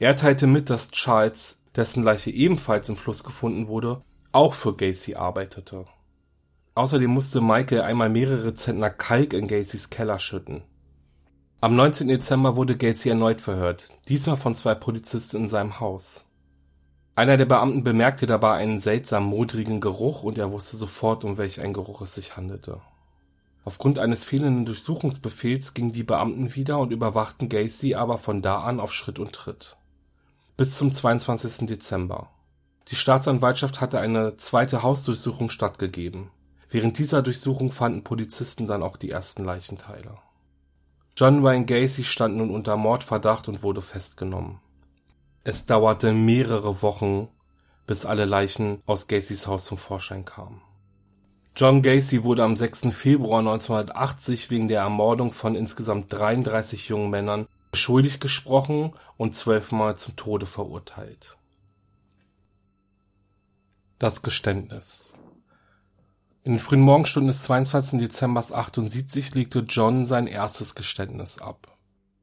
Er 0.00 0.16
teilte 0.16 0.48
mit, 0.48 0.70
dass 0.70 0.90
Charles, 0.90 1.60
dessen 1.76 2.02
Leiche 2.02 2.30
ebenfalls 2.30 2.88
im 2.88 2.96
Fluss 2.96 3.22
gefunden 3.22 3.68
wurde, 3.68 4.02
auch 4.32 4.54
für 4.54 4.74
Gacy 4.74 5.14
arbeitete. 5.14 5.86
Außerdem 6.78 7.10
musste 7.10 7.40
Michael 7.40 7.80
einmal 7.80 8.08
mehrere 8.08 8.54
Zentner 8.54 8.88
Kalk 8.88 9.32
in 9.32 9.48
Gacys 9.48 9.90
Keller 9.90 10.20
schütten. 10.20 10.62
Am 11.60 11.74
19. 11.74 12.06
Dezember 12.06 12.54
wurde 12.54 12.76
Gacy 12.76 13.08
erneut 13.08 13.40
verhört, 13.40 13.88
diesmal 14.06 14.36
von 14.36 14.54
zwei 14.54 14.76
Polizisten 14.76 15.38
in 15.38 15.48
seinem 15.48 15.80
Haus. 15.80 16.24
Einer 17.16 17.36
der 17.36 17.46
Beamten 17.46 17.82
bemerkte 17.82 18.26
dabei 18.26 18.52
einen 18.52 18.78
seltsam 18.78 19.24
modrigen 19.24 19.80
Geruch 19.80 20.22
und 20.22 20.38
er 20.38 20.52
wusste 20.52 20.76
sofort, 20.76 21.24
um 21.24 21.36
welch 21.36 21.60
einen 21.60 21.72
Geruch 21.72 22.02
es 22.02 22.14
sich 22.14 22.36
handelte. 22.36 22.80
Aufgrund 23.64 23.98
eines 23.98 24.22
fehlenden 24.22 24.64
Durchsuchungsbefehls 24.64 25.74
gingen 25.74 25.90
die 25.90 26.04
Beamten 26.04 26.54
wieder 26.54 26.78
und 26.78 26.92
überwachten 26.92 27.48
Gacy 27.48 27.96
aber 27.96 28.18
von 28.18 28.40
da 28.40 28.60
an 28.60 28.78
auf 28.78 28.94
Schritt 28.94 29.18
und 29.18 29.32
Tritt. 29.32 29.76
Bis 30.56 30.76
zum 30.76 30.92
22. 30.92 31.66
Dezember. 31.66 32.30
Die 32.92 32.94
Staatsanwaltschaft 32.94 33.80
hatte 33.80 33.98
eine 33.98 34.36
zweite 34.36 34.84
Hausdurchsuchung 34.84 35.50
stattgegeben. 35.50 36.30
Während 36.70 36.98
dieser 36.98 37.22
Durchsuchung 37.22 37.72
fanden 37.72 38.04
Polizisten 38.04 38.66
dann 38.66 38.82
auch 38.82 38.96
die 38.96 39.10
ersten 39.10 39.44
Leichenteile. 39.44 40.18
John 41.16 41.42
Wayne 41.42 41.64
Gacy 41.64 42.04
stand 42.04 42.36
nun 42.36 42.50
unter 42.50 42.76
Mordverdacht 42.76 43.48
und 43.48 43.62
wurde 43.62 43.82
festgenommen. 43.82 44.60
Es 45.44 45.64
dauerte 45.64 46.12
mehrere 46.12 46.82
Wochen, 46.82 47.28
bis 47.86 48.04
alle 48.04 48.26
Leichen 48.26 48.82
aus 48.86 49.08
Gacys 49.08 49.46
Haus 49.46 49.64
zum 49.64 49.78
Vorschein 49.78 50.24
kamen. 50.24 50.60
John 51.56 51.82
Gacy 51.82 52.22
wurde 52.22 52.44
am 52.44 52.54
6. 52.54 52.92
Februar 52.92 53.40
1980 53.40 54.50
wegen 54.50 54.68
der 54.68 54.82
Ermordung 54.82 55.32
von 55.32 55.56
insgesamt 55.56 56.12
33 56.12 56.88
jungen 56.88 57.10
Männern 57.10 57.46
schuldig 57.74 58.20
gesprochen 58.20 58.92
und 59.16 59.34
zwölfmal 59.34 59.96
zum 59.96 60.14
Tode 60.16 60.46
verurteilt. 60.46 61.36
Das 63.98 64.22
Geständnis 64.22 65.07
in 66.48 66.54
den 66.54 66.60
frühen 66.60 66.80
Morgenstunden 66.80 67.28
des 67.28 67.42
22. 67.42 68.00
Dezember 68.00 68.40
78 68.40 69.34
legte 69.34 69.66
John 69.68 70.06
sein 70.06 70.26
erstes 70.26 70.74
Geständnis 70.74 71.36
ab. 71.42 71.76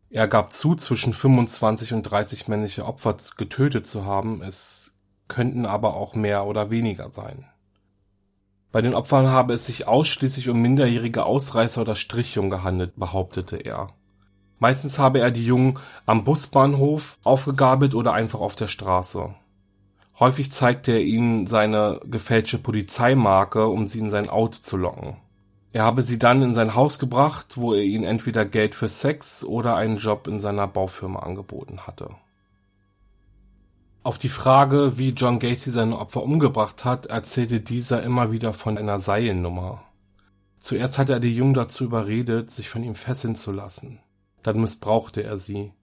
Er 0.09 0.27
gab 0.27 0.51
zu, 0.51 0.73
zwischen 0.73 1.13
25 1.13 1.93
und 1.93 2.01
30 2.01 2.47
männliche 2.47 2.85
Opfer 2.85 3.17
getötet 3.37 3.85
zu 3.85 4.05
haben, 4.05 4.41
es 4.41 4.93
könnten 5.27 5.67
aber 5.67 5.93
auch 5.93 6.15
mehr 6.15 6.45
oder 6.47 6.71
weniger 6.71 7.11
sein. 7.11 7.45
Bei 8.71 8.81
den 8.81 8.95
Opfern 8.95 9.27
habe 9.27 9.53
es 9.53 9.67
sich 9.67 9.87
ausschließlich 9.87 10.49
um 10.49 10.59
minderjährige 10.59 11.23
Ausreißer 11.23 11.81
oder 11.81 11.93
Strichjungen 11.93 12.49
gehandelt, 12.49 12.93
behauptete 12.95 13.57
er. 13.57 13.89
Meistens 14.57 14.97
habe 14.97 15.19
er 15.19 15.29
die 15.29 15.45
Jungen 15.45 15.77
am 16.07 16.23
Busbahnhof 16.23 17.19
aufgegabelt 17.23 17.93
oder 17.93 18.13
einfach 18.13 18.39
auf 18.39 18.55
der 18.55 18.69
Straße. 18.69 19.35
Häufig 20.19 20.51
zeigte 20.51 20.93
er 20.93 21.01
ihnen 21.01 21.45
seine 21.45 21.99
gefälschte 22.05 22.57
Polizeimarke, 22.57 23.67
um 23.67 23.87
sie 23.87 23.99
in 23.99 24.09
sein 24.09 24.29
Auto 24.29 24.59
zu 24.61 24.77
locken. 24.77 25.17
Er 25.73 25.83
habe 25.83 26.03
sie 26.03 26.17
dann 26.17 26.41
in 26.41 26.53
sein 26.53 26.73
Haus 26.75 26.99
gebracht, 26.99 27.57
wo 27.57 27.73
er 27.73 27.81
ihnen 27.81 28.05
entweder 28.05 28.45
Geld 28.45 28.75
für 28.75 28.87
Sex 28.87 29.43
oder 29.43 29.75
einen 29.75 29.97
Job 29.97 30.27
in 30.27 30.39
seiner 30.39 30.67
Baufirma 30.67 31.19
angeboten 31.19 31.81
hatte. 31.85 32.07
Auf 34.03 34.17
die 34.17 34.29
Frage, 34.29 34.97
wie 34.97 35.09
John 35.09 35.39
Gacy 35.39 35.71
seine 35.71 35.97
Opfer 35.97 36.23
umgebracht 36.23 36.85
hat, 36.85 37.07
erzählte 37.07 37.59
dieser 37.59 38.03
immer 38.03 38.31
wieder 38.31 38.53
von 38.53 38.77
einer 38.77 39.01
Seilnummer. 39.01 39.83
Zuerst 40.59 40.97
hatte 40.97 41.13
er 41.13 41.19
die 41.19 41.35
Jungen 41.35 41.55
dazu 41.55 41.83
überredet, 41.83 42.51
sich 42.51 42.69
von 42.69 42.83
ihm 42.83 42.95
fesseln 42.95 43.35
zu 43.35 43.51
lassen. 43.51 43.99
Dann 44.43 44.61
missbrauchte 44.61 45.23
er 45.23 45.39
sie. 45.39 45.73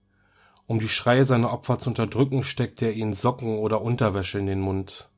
Um 0.65 0.79
die 0.79 0.89
Schreie 0.89 1.25
seiner 1.25 1.51
Opfer 1.51 1.77
zu 1.77 1.89
unterdrücken, 1.89 2.43
steckte 2.43 2.85
er 2.85 2.93
ihnen 2.93 3.13
Socken 3.13 3.57
oder 3.57 3.81
Unterwäsche 3.81 4.39
in 4.39 4.47
den 4.47 4.61
Mund. 4.61 5.09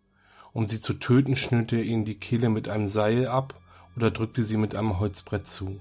Um 0.53 0.67
sie 0.67 0.81
zu 0.81 0.93
töten, 0.93 1.35
schnürte 1.35 1.75
er 1.75 1.83
ihnen 1.83 2.05
die 2.05 2.19
Kehle 2.19 2.49
mit 2.49 2.67
einem 2.67 2.87
Seil 2.87 3.27
ab 3.27 3.53
oder 3.95 4.09
drückte 4.09 4.43
sie 4.43 4.57
mit 4.57 4.75
einem 4.75 4.99
Holzbrett 4.99 5.45
zu. 5.45 5.79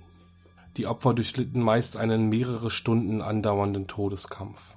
Die 0.77 0.87
Opfer 0.87 1.14
durchlitten 1.14 1.62
meist 1.62 1.96
einen 1.96 2.29
mehrere 2.29 2.70
Stunden 2.70 3.22
andauernden 3.22 3.87
Todeskampf. 3.87 4.77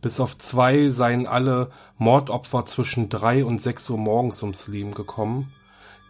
Bis 0.00 0.20
auf 0.20 0.36
zwei 0.38 0.88
seien 0.90 1.26
alle 1.26 1.70
Mordopfer 1.96 2.64
zwischen 2.64 3.08
drei 3.08 3.44
und 3.44 3.62
sechs 3.62 3.88
Uhr 3.88 3.98
morgens 3.98 4.42
ums 4.42 4.66
Leben 4.68 4.92
gekommen. 4.92 5.52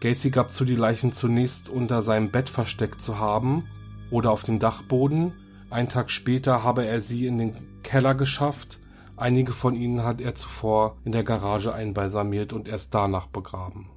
Gacy 0.01 0.31
gab 0.31 0.51
zu, 0.51 0.65
die 0.65 0.75
Leichen 0.75 1.13
zunächst 1.13 1.69
unter 1.69 2.01
seinem 2.01 2.31
Bett 2.31 2.49
versteckt 2.49 3.01
zu 3.01 3.19
haben 3.19 3.67
oder 4.11 4.31
auf 4.31 4.43
dem 4.43 4.59
Dachboden, 4.59 5.33
einen 5.69 5.89
Tag 5.89 6.11
später 6.11 6.63
habe 6.63 6.85
er 6.85 7.01
sie 7.01 7.27
in 7.27 7.37
den 7.37 7.81
Keller 7.83 8.15
geschafft. 8.15 8.79
Einige 9.17 9.53
von 9.53 9.75
ihnen 9.75 10.03
hat 10.03 10.21
er 10.21 10.35
zuvor 10.35 10.97
in 11.05 11.11
der 11.11 11.23
Garage 11.23 11.73
einbalsamiert 11.73 12.53
und 12.53 12.67
erst 12.67 12.93
danach 12.93 13.27
begraben. 13.27 13.89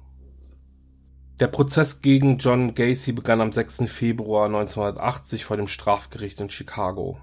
Der 1.39 1.47
Prozess 1.47 2.01
gegen 2.01 2.37
John 2.37 2.75
Gacy 2.75 3.13
begann 3.13 3.39
am 3.39 3.51
6. 3.51 3.83
Februar 3.87 4.47
1980 4.47 5.45
vor 5.45 5.55
dem 5.55 5.67
Strafgericht 5.67 6.39
in 6.41 6.49
Chicago. 6.49 7.17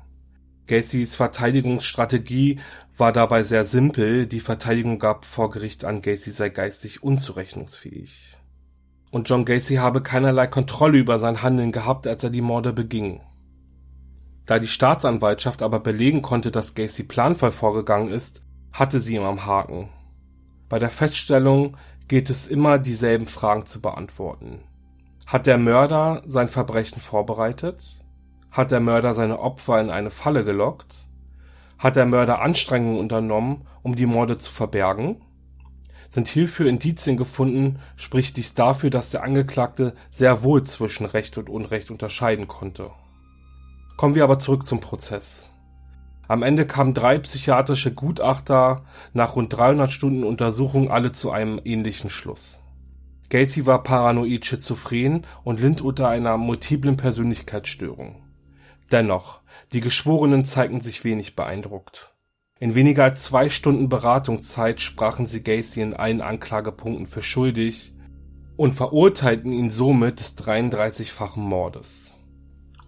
Gacys 0.66 1.14
Verteidigungsstrategie 1.14 2.58
war 2.96 3.12
dabei 3.12 3.42
sehr 3.42 3.64
simpel. 3.64 4.26
Die 4.26 4.40
Verteidigung 4.40 4.98
gab 4.98 5.24
vor 5.24 5.50
Gericht 5.50 5.84
an, 5.84 6.02
Gacy 6.02 6.30
sei 6.30 6.48
geistig 6.48 7.02
unzurechnungsfähig. 7.02 8.36
Und 9.10 9.28
John 9.28 9.44
Gacy 9.44 9.76
habe 9.76 10.02
keinerlei 10.02 10.46
Kontrolle 10.46 10.98
über 10.98 11.18
sein 11.18 11.42
Handeln 11.42 11.70
gehabt, 11.70 12.06
als 12.06 12.24
er 12.24 12.30
die 12.30 12.40
Morde 12.40 12.72
beging. 12.72 13.20
Da 14.46 14.60
die 14.60 14.68
Staatsanwaltschaft 14.68 15.60
aber 15.62 15.80
belegen 15.80 16.22
konnte, 16.22 16.52
dass 16.52 16.74
Gacy 16.74 17.02
planvoll 17.02 17.50
vorgegangen 17.50 18.08
ist, 18.08 18.42
hatte 18.72 19.00
sie 19.00 19.16
ihn 19.16 19.22
am 19.22 19.44
Haken. 19.44 19.88
Bei 20.68 20.78
der 20.78 20.90
Feststellung 20.90 21.76
geht 22.08 22.30
es 22.30 22.46
immer 22.46 22.78
dieselben 22.78 23.26
Fragen 23.26 23.66
zu 23.66 23.80
beantworten. 23.80 24.60
Hat 25.26 25.46
der 25.46 25.58
Mörder 25.58 26.22
sein 26.24 26.46
Verbrechen 26.46 27.00
vorbereitet? 27.00 28.00
Hat 28.52 28.70
der 28.70 28.80
Mörder 28.80 29.14
seine 29.14 29.40
Opfer 29.40 29.80
in 29.80 29.90
eine 29.90 30.10
Falle 30.10 30.44
gelockt? 30.44 31.08
Hat 31.78 31.96
der 31.96 32.06
Mörder 32.06 32.40
Anstrengungen 32.40 33.00
unternommen, 33.00 33.66
um 33.82 33.96
die 33.96 34.06
Morde 34.06 34.38
zu 34.38 34.52
verbergen? 34.52 35.22
Sind 36.08 36.28
hierfür 36.28 36.68
Indizien 36.68 37.16
gefunden, 37.16 37.80
spricht 37.96 38.36
dies 38.36 38.54
dafür, 38.54 38.90
dass 38.90 39.10
der 39.10 39.24
Angeklagte 39.24 39.94
sehr 40.10 40.44
wohl 40.44 40.62
zwischen 40.62 41.04
Recht 41.04 41.36
und 41.36 41.50
Unrecht 41.50 41.90
unterscheiden 41.90 42.46
konnte. 42.46 42.92
Kommen 43.96 44.14
wir 44.14 44.24
aber 44.24 44.38
zurück 44.38 44.66
zum 44.66 44.80
Prozess. 44.80 45.48
Am 46.28 46.42
Ende 46.42 46.66
kamen 46.66 46.92
drei 46.92 47.18
psychiatrische 47.18 47.94
Gutachter 47.94 48.84
nach 49.14 49.36
rund 49.36 49.56
300 49.56 49.90
Stunden 49.90 50.24
Untersuchung 50.24 50.90
alle 50.90 51.12
zu 51.12 51.30
einem 51.30 51.60
ähnlichen 51.64 52.10
Schluss. 52.10 52.60
Gacy 53.30 53.64
war 53.64 53.82
paranoid 53.82 54.44
schizophren 54.44 55.24
und 55.44 55.60
litt 55.60 55.80
unter 55.80 56.08
einer 56.08 56.36
multiplen 56.36 56.96
Persönlichkeitsstörung. 56.96 58.22
Dennoch, 58.92 59.40
die 59.72 59.80
Geschworenen 59.80 60.44
zeigten 60.44 60.80
sich 60.80 61.04
wenig 61.04 61.34
beeindruckt. 61.34 62.14
In 62.58 62.74
weniger 62.74 63.04
als 63.04 63.24
zwei 63.24 63.48
Stunden 63.48 63.88
Beratungszeit 63.88 64.80
sprachen 64.80 65.26
sie 65.26 65.42
Gacy 65.42 65.80
in 65.80 65.94
allen 65.94 66.20
Anklagepunkten 66.20 67.06
für 67.06 67.22
schuldig 67.22 67.94
und 68.56 68.74
verurteilten 68.74 69.52
ihn 69.52 69.70
somit 69.70 70.20
des 70.20 70.36
33-fachen 70.36 71.40
Mordes. 71.40 72.15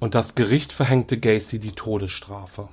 Und 0.00 0.14
das 0.14 0.34
Gericht 0.34 0.72
verhängte 0.72 1.18
Gacy 1.18 1.58
die 1.58 1.72
Todesstrafe. 1.72 2.68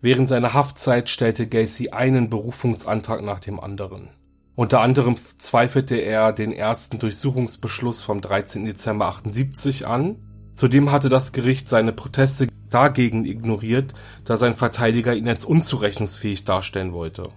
Während 0.00 0.28
seiner 0.28 0.54
Haftzeit 0.54 1.10
stellte 1.10 1.46
Gacy 1.46 1.90
einen 1.90 2.30
Berufungsantrag 2.30 3.22
nach 3.22 3.40
dem 3.40 3.58
anderen. 3.58 4.10
Unter 4.54 4.80
anderem 4.80 5.16
zweifelte 5.36 5.96
er 5.96 6.32
den 6.32 6.52
ersten 6.52 6.98
Durchsuchungsbeschluss 6.98 8.02
vom 8.02 8.20
13. 8.20 8.64
Dezember 8.64 9.06
78 9.06 9.86
an 9.86 10.16
Zudem 10.58 10.90
hatte 10.90 11.08
das 11.08 11.30
Gericht 11.30 11.68
seine 11.68 11.92
Proteste 11.92 12.48
dagegen 12.68 13.24
ignoriert, 13.24 13.94
da 14.24 14.36
sein 14.36 14.54
Verteidiger 14.54 15.14
ihn 15.14 15.28
als 15.28 15.44
unzurechnungsfähig 15.44 16.42
darstellen 16.42 16.92
wollte. 16.92 17.28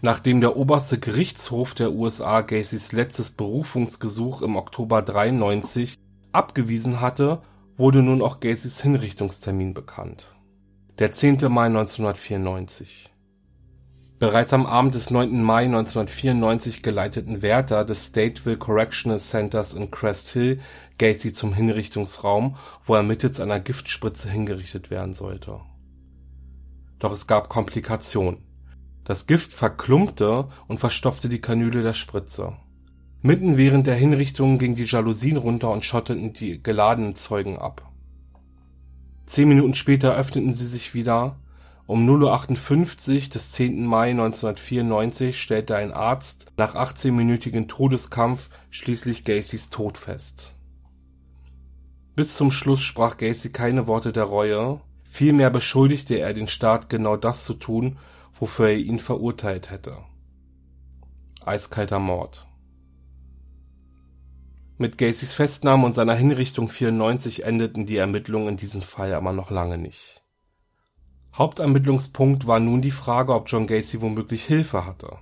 Nachdem 0.00 0.40
der 0.40 0.56
Oberste 0.56 1.00
Gerichtshof 1.00 1.74
der 1.74 1.90
USA 1.90 2.42
Gacys 2.42 2.92
letztes 2.92 3.32
Berufungsgesuch 3.32 4.42
im 4.42 4.54
Oktober 4.54 5.02
93 5.02 5.98
abgewiesen 6.34 7.00
hatte, 7.00 7.42
wurde 7.76 8.02
nun 8.02 8.22
auch 8.22 8.40
Gacys 8.40 8.80
Hinrichtungstermin 8.80 9.74
bekannt. 9.74 10.34
Der 10.98 11.12
10. 11.12 11.38
Mai 11.48 11.66
1994 11.66 13.10
Bereits 14.20 14.52
am 14.52 14.64
Abend 14.64 14.94
des 14.94 15.10
9. 15.10 15.42
Mai 15.42 15.64
1994 15.64 16.82
geleiteten 16.82 17.42
Wärter 17.42 17.84
des 17.84 18.06
Stateville 18.06 18.56
Correctional 18.56 19.18
Centers 19.18 19.74
in 19.74 19.90
Crest 19.90 20.30
Hill 20.30 20.60
Gacy 20.98 21.32
zum 21.32 21.52
Hinrichtungsraum, 21.52 22.56
wo 22.84 22.94
er 22.94 23.02
mittels 23.02 23.40
einer 23.40 23.58
Giftspritze 23.58 24.30
hingerichtet 24.30 24.90
werden 24.90 25.14
sollte. 25.14 25.60
Doch 27.00 27.12
es 27.12 27.26
gab 27.26 27.48
Komplikationen. 27.48 28.38
Das 29.04 29.26
Gift 29.26 29.52
verklumpte 29.52 30.48
und 30.68 30.78
verstopfte 30.78 31.28
die 31.28 31.40
Kanüle 31.40 31.82
der 31.82 31.92
Spritze. 31.92 32.56
Mitten 33.26 33.56
während 33.56 33.86
der 33.86 33.94
Hinrichtung 33.94 34.58
gingen 34.58 34.74
die 34.74 34.84
Jalousien 34.84 35.38
runter 35.38 35.70
und 35.70 35.82
schotteten 35.82 36.34
die 36.34 36.62
geladenen 36.62 37.14
Zeugen 37.14 37.56
ab. 37.56 37.90
Zehn 39.24 39.48
Minuten 39.48 39.72
später 39.72 40.14
öffneten 40.14 40.52
sie 40.52 40.66
sich 40.66 40.92
wieder 40.92 41.40
um 41.86 42.06
0:58 42.06 43.14
Uhr 43.14 43.28
des 43.30 43.52
10. 43.52 43.86
Mai 43.86 44.10
1994 44.10 45.40
stellte 45.40 45.74
ein 45.74 45.90
Arzt 45.90 46.52
nach 46.58 46.74
18-minütigem 46.74 47.66
Todeskampf 47.66 48.50
schließlich 48.68 49.24
Gacys 49.24 49.70
Tod 49.70 49.96
fest. 49.96 50.54
Bis 52.16 52.36
zum 52.36 52.50
Schluss 52.50 52.82
sprach 52.82 53.16
Gacy 53.16 53.52
keine 53.52 53.86
Worte 53.86 54.12
der 54.12 54.24
Reue, 54.24 54.82
vielmehr 55.02 55.48
beschuldigte 55.48 56.16
er 56.16 56.34
den 56.34 56.46
Staat 56.46 56.90
genau 56.90 57.16
das 57.16 57.46
zu 57.46 57.54
tun, 57.54 57.96
wofür 58.38 58.68
er 58.68 58.76
ihn 58.76 58.98
verurteilt 58.98 59.70
hätte. 59.70 59.96
Eiskalter 61.42 62.00
Mord. 62.00 62.46
Mit 64.76 64.98
Gacys 64.98 65.34
Festnahme 65.34 65.86
und 65.86 65.94
seiner 65.94 66.14
Hinrichtung 66.14 66.68
94 66.68 67.44
endeten 67.44 67.86
die 67.86 67.96
Ermittlungen 67.96 68.48
in 68.48 68.56
diesem 68.56 68.82
Fall 68.82 69.14
aber 69.14 69.32
noch 69.32 69.50
lange 69.50 69.78
nicht 69.78 70.24
Hauptermittlungspunkt 71.36 72.46
war 72.46 72.60
nun 72.60 72.80
die 72.80 72.92
Frage, 72.92 73.34
ob 73.34 73.48
John 73.48 73.66
Gacy 73.66 74.00
womöglich 74.00 74.44
Hilfe 74.44 74.86
hatte. 74.86 75.18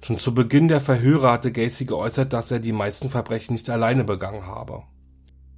Schon 0.00 0.18
zu 0.18 0.32
Beginn 0.32 0.68
der 0.68 0.80
Verhöre 0.80 1.32
hatte 1.32 1.50
Gacy 1.50 1.84
geäußert, 1.84 2.32
dass 2.32 2.50
er 2.52 2.60
die 2.60 2.72
meisten 2.72 3.10
Verbrechen 3.10 3.54
nicht 3.54 3.68
alleine 3.68 4.04
begangen 4.04 4.46
habe. 4.46 4.84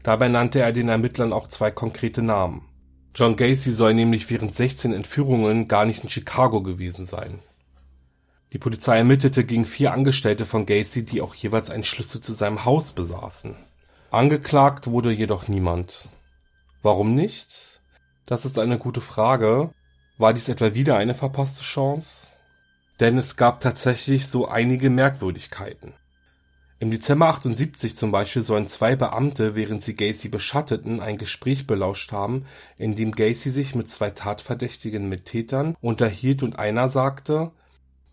Dabei 0.03 0.29
nannte 0.29 0.61
er 0.61 0.73
den 0.73 0.88
Ermittlern 0.88 1.35
auch 1.35 1.49
zwei 1.49 1.71
konkrete 1.71 2.23
Namen. 2.23 2.62
John 3.14 3.37
Gacy 3.37 3.73
soll 3.73 3.92
nämlich 3.92 4.31
während 4.31 4.57
16 4.57 4.92
Entführungen 4.92 5.68
gar 5.68 5.85
nicht 5.85 6.03
in 6.03 6.11
Chicago 6.11 6.62
gewesen 6.62 7.05
sein. 7.05 7.40
Die 8.52 8.58
Polizei 8.58 8.96
ermittelte 8.96 9.44
gegen 9.44 9.66
vier 9.66 9.92
Angestellte 9.92 10.46
von 10.46 10.64
Gacy, 10.64 11.04
die 11.04 11.20
auch 11.20 11.34
jeweils 11.34 11.68
einen 11.68 11.84
Schlüssel 11.84 12.20
zu 12.22 12.32
seinem 12.32 12.64
Haus 12.64 12.92
besaßen. 12.92 13.54
Angeklagt 14.11 14.87
wurde 14.87 15.12
jedoch 15.12 15.48
niemand. 15.48 16.08
Warum 16.82 17.14
nicht? 17.14 17.82
Das 18.24 18.46
ist 18.46 18.58
eine 18.58 18.78
gute 18.78 19.02
Frage. 19.02 19.70
War 20.16 20.32
dies 20.32 20.48
etwa 20.48 20.74
wieder 20.74 20.96
eine 20.96 21.14
verpasste 21.14 21.62
Chance? 21.62 22.28
Denn 23.00 23.18
es 23.18 23.37
gab 23.37 23.61
tatsächlich 23.61 24.26
so 24.26 24.48
einige 24.48 24.88
Merkwürdigkeiten. 24.88 25.92
Im 26.80 26.90
Dezember 26.90 27.26
78 27.26 27.96
zum 27.96 28.12
Beispiel 28.12 28.42
sollen 28.42 28.66
zwei 28.68 28.96
Beamte, 28.96 29.56
während 29.56 29.82
sie 29.82 29.94
Gacy 29.94 30.28
beschatteten, 30.28 31.00
ein 31.00 31.18
Gespräch 31.18 31.66
belauscht 31.66 32.12
haben, 32.12 32.46
in 32.76 32.94
dem 32.94 33.12
Gacy 33.12 33.50
sich 33.50 33.74
mit 33.74 33.88
zwei 33.88 34.11
tatverdächtigen 34.11 35.08
Mittätern 35.08 35.76
unterhielt 35.80 36.42
und 36.42 36.58
einer 36.58 36.88
sagte, 36.88 37.50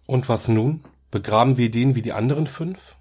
und 0.06 0.30
was 0.30 0.48
nun? 0.48 0.84
Begraben 1.12 1.58
wir 1.58 1.72
den 1.72 1.96
wie 1.96 2.02
die 2.02 2.14
anderen 2.14 2.48
fünf? 2.48 2.98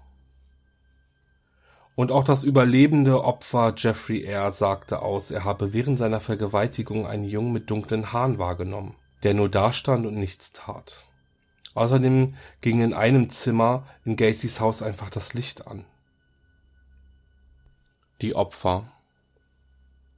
Und 1.95 2.11
auch 2.11 2.23
das 2.23 2.43
überlebende 2.43 3.23
Opfer 3.23 3.73
Jeffrey 3.77 4.23
Eyre 4.23 4.51
sagte 4.51 5.01
aus, 5.01 5.31
er 5.31 5.45
habe 5.45 5.73
während 5.73 5.97
seiner 5.97 6.19
Vergewaltigung 6.19 7.07
einen 7.07 7.23
Jungen 7.23 7.53
mit 7.53 7.69
dunklen 7.69 8.11
Haaren 8.11 8.37
wahrgenommen, 8.37 8.95
der 9.23 9.33
nur 9.33 9.49
dastand 9.49 10.05
und 10.05 10.15
nichts 10.15 10.51
tat. 10.51 11.05
Außerdem 11.73 12.35
ging 12.61 12.81
in 12.81 12.93
einem 12.93 13.29
Zimmer 13.29 13.85
in 14.03 14.15
Gacys 14.15 14.59
Haus 14.59 14.81
einfach 14.81 15.09
das 15.09 15.33
Licht 15.33 15.67
an. 15.67 15.85
Die 18.21 18.35
Opfer 18.35 18.91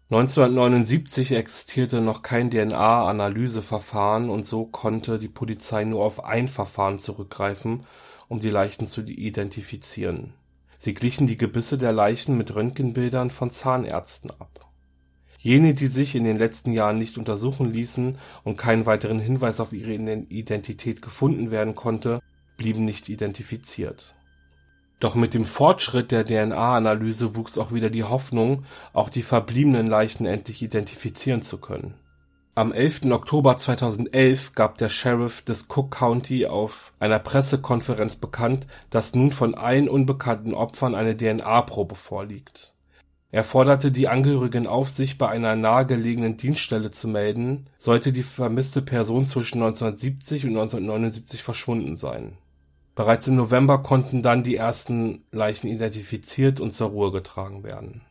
1979 0.09 1.33
existierte 1.33 1.99
noch 1.99 2.21
kein 2.21 2.49
DNA-Analyseverfahren 2.49 4.29
und 4.29 4.45
so 4.45 4.65
konnte 4.65 5.19
die 5.19 5.27
Polizei 5.27 5.83
nur 5.83 6.05
auf 6.05 6.23
ein 6.23 6.47
Verfahren 6.47 6.97
zurückgreifen, 6.97 7.85
um 8.29 8.39
die 8.39 8.49
Leichen 8.49 8.87
zu 8.87 9.01
identifizieren 9.01 10.33
Sie 10.79 10.93
glichen 10.93 11.25
die 11.25 11.37
Gebisse 11.37 11.77
der 11.77 11.91
Leichen 11.91 12.37
mit 12.37 12.53
Röntgenbildern 12.53 13.31
von 13.31 13.49
Zahnärzten 13.49 14.29
ab. 14.29 14.71
Jene, 15.39 15.73
die 15.73 15.87
sich 15.87 16.13
in 16.15 16.23
den 16.23 16.37
letzten 16.37 16.71
Jahren 16.71 16.99
nicht 16.99 17.17
untersuchen 17.17 17.73
ließen 17.73 18.17
und 18.43 18.57
keinen 18.57 18.85
weiteren 18.85 19.19
Hinweis 19.19 19.59
auf 19.59 19.73
ihre 19.73 19.93
Identität 19.93 21.01
gefunden 21.01 21.51
werden 21.51 21.73
konnte, 21.73 22.21
blieben 22.57 22.85
nicht 22.85 23.09
identifiziert. 23.09 24.16
Doch 24.99 25.15
mit 25.15 25.33
dem 25.33 25.45
Fortschritt 25.45 26.11
der 26.11 26.25
DNA-Analyse 26.25 27.35
wuchs 27.35 27.57
auch 27.57 27.71
wieder 27.71 27.89
die 27.89 28.03
Hoffnung, 28.03 28.63
auch 28.93 29.09
die 29.09 29.21
verbliebenen 29.21 29.87
Leichen 29.87 30.25
endlich 30.25 30.61
identifizieren 30.61 31.41
zu 31.41 31.59
können 31.59 31.93
am 32.57 32.73
11. 32.73 33.11
Oktober 33.11 33.55
2011 33.55 34.53
gab 34.53 34.79
der 34.79 34.89
Sheriff 34.89 35.43
des 35.43 35.67
Cook 35.69 35.91
County 35.91 36.47
auf 36.47 36.91
einer 36.97 37.19
Pressekonferenz 37.19 38.15
bekannt, 38.15 38.65
dass 38.89 39.13
nun 39.13 39.31
von 39.31 39.53
allen 39.53 39.87
unbekannten 39.87 40.55
Opfern 40.55 40.95
eine 40.95 41.15
DNA-Probe 41.15 41.93
vorliegt. 41.93 42.73
Er 43.29 43.43
forderte 43.43 43.91
die 43.91 44.07
Angehörigen 44.07 44.65
auf, 44.65 44.89
sich 44.89 45.19
bei 45.19 45.29
einer 45.29 45.55
nahegelegenen 45.55 46.37
Dienststelle 46.37 46.89
zu 46.89 47.07
melden, 47.07 47.69
sollte 47.77 48.11
die 48.11 48.23
vermisste 48.23 48.81
Person 48.81 49.27
zwischen 49.27 49.61
1970 49.61 50.45
und 50.45 50.57
1979 50.57 51.43
verschwunden 51.43 51.95
sein. 51.95 52.39
Bereits 52.97 53.27
im 53.27 53.35
November 53.35 53.77
konnten 53.77 54.23
dann 54.23 54.41
die 54.41 54.55
ersten 54.55 55.23
Leichen 55.31 55.67
identifiziert 55.67 56.59
und 56.59 56.73
zur 56.73 56.89
Ruhe 56.89 57.11
getragen 57.11 57.63
werden 57.63 58.01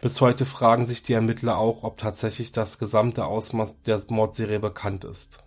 Bis 0.00 0.20
heute 0.20 0.46
fragen 0.46 0.86
sich 0.86 1.02
die 1.02 1.14
Ermittler 1.14 1.58
auch, 1.58 1.82
ob 1.82 1.98
tatsächlich 1.98 2.52
das 2.52 2.78
gesamte 2.78 3.24
Ausmaß 3.24 3.82
der 3.82 4.00
Mordserie 4.10 4.60
bekannt 4.60 5.02
ist. 5.02 5.38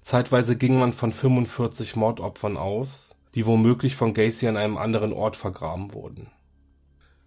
Zeitweise 0.00 0.56
ging 0.56 0.78
man 0.78 0.94
von 0.94 1.12
45 1.12 1.96
Mordopfern 1.96 2.56
aus, 2.56 3.14
die 3.34 3.44
womöglich 3.44 3.94
von 3.94 4.14
Gacy 4.14 4.48
an 4.48 4.56
einem 4.56 4.78
anderen 4.78 5.12
Ort 5.12 5.36
vergraben 5.36 5.92
wurden. 5.92 6.30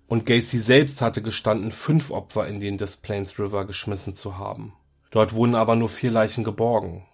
Und 0.07 0.25
Gacy 0.25 0.57
selbst 0.57 1.03
hatte 1.03 1.21
gestanden, 1.21 1.71
fünf 1.71 2.09
Opfer 2.09 2.47
in 2.47 2.59
den 2.59 2.79
Des 2.79 2.97
Plains 2.97 3.37
River 3.37 3.65
geschmissen 3.65 4.15
zu 4.15 4.39
haben. 4.39 4.73
Dort 5.11 5.33
wurden 5.33 5.53
aber 5.53 5.75
nur 5.75 5.89
vier 5.89 6.09
Leichen 6.09 6.43
geborgen. 6.43 7.05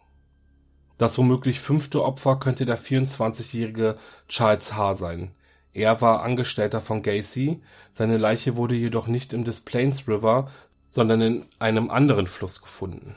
Das 0.99 1.17
womöglich 1.17 1.61
fünfte 1.61 2.03
Opfer 2.03 2.35
könnte 2.39 2.65
der 2.65 2.77
24-jährige 2.77 3.95
Charles 4.27 4.75
H. 4.75 4.95
sein. 4.95 5.31
Er 5.71 6.01
war 6.01 6.23
Angestellter 6.23 6.81
von 6.81 7.01
Gacy, 7.01 7.61
seine 7.93 8.17
Leiche 8.17 8.57
wurde 8.57 8.75
jedoch 8.75 9.07
nicht 9.07 9.31
im 9.31 9.45
Des 9.45 9.61
Plains 9.61 10.09
River, 10.09 10.51
sondern 10.89 11.21
in 11.21 11.45
einem 11.57 11.89
anderen 11.89 12.27
Fluss 12.27 12.61
gefunden. 12.61 13.15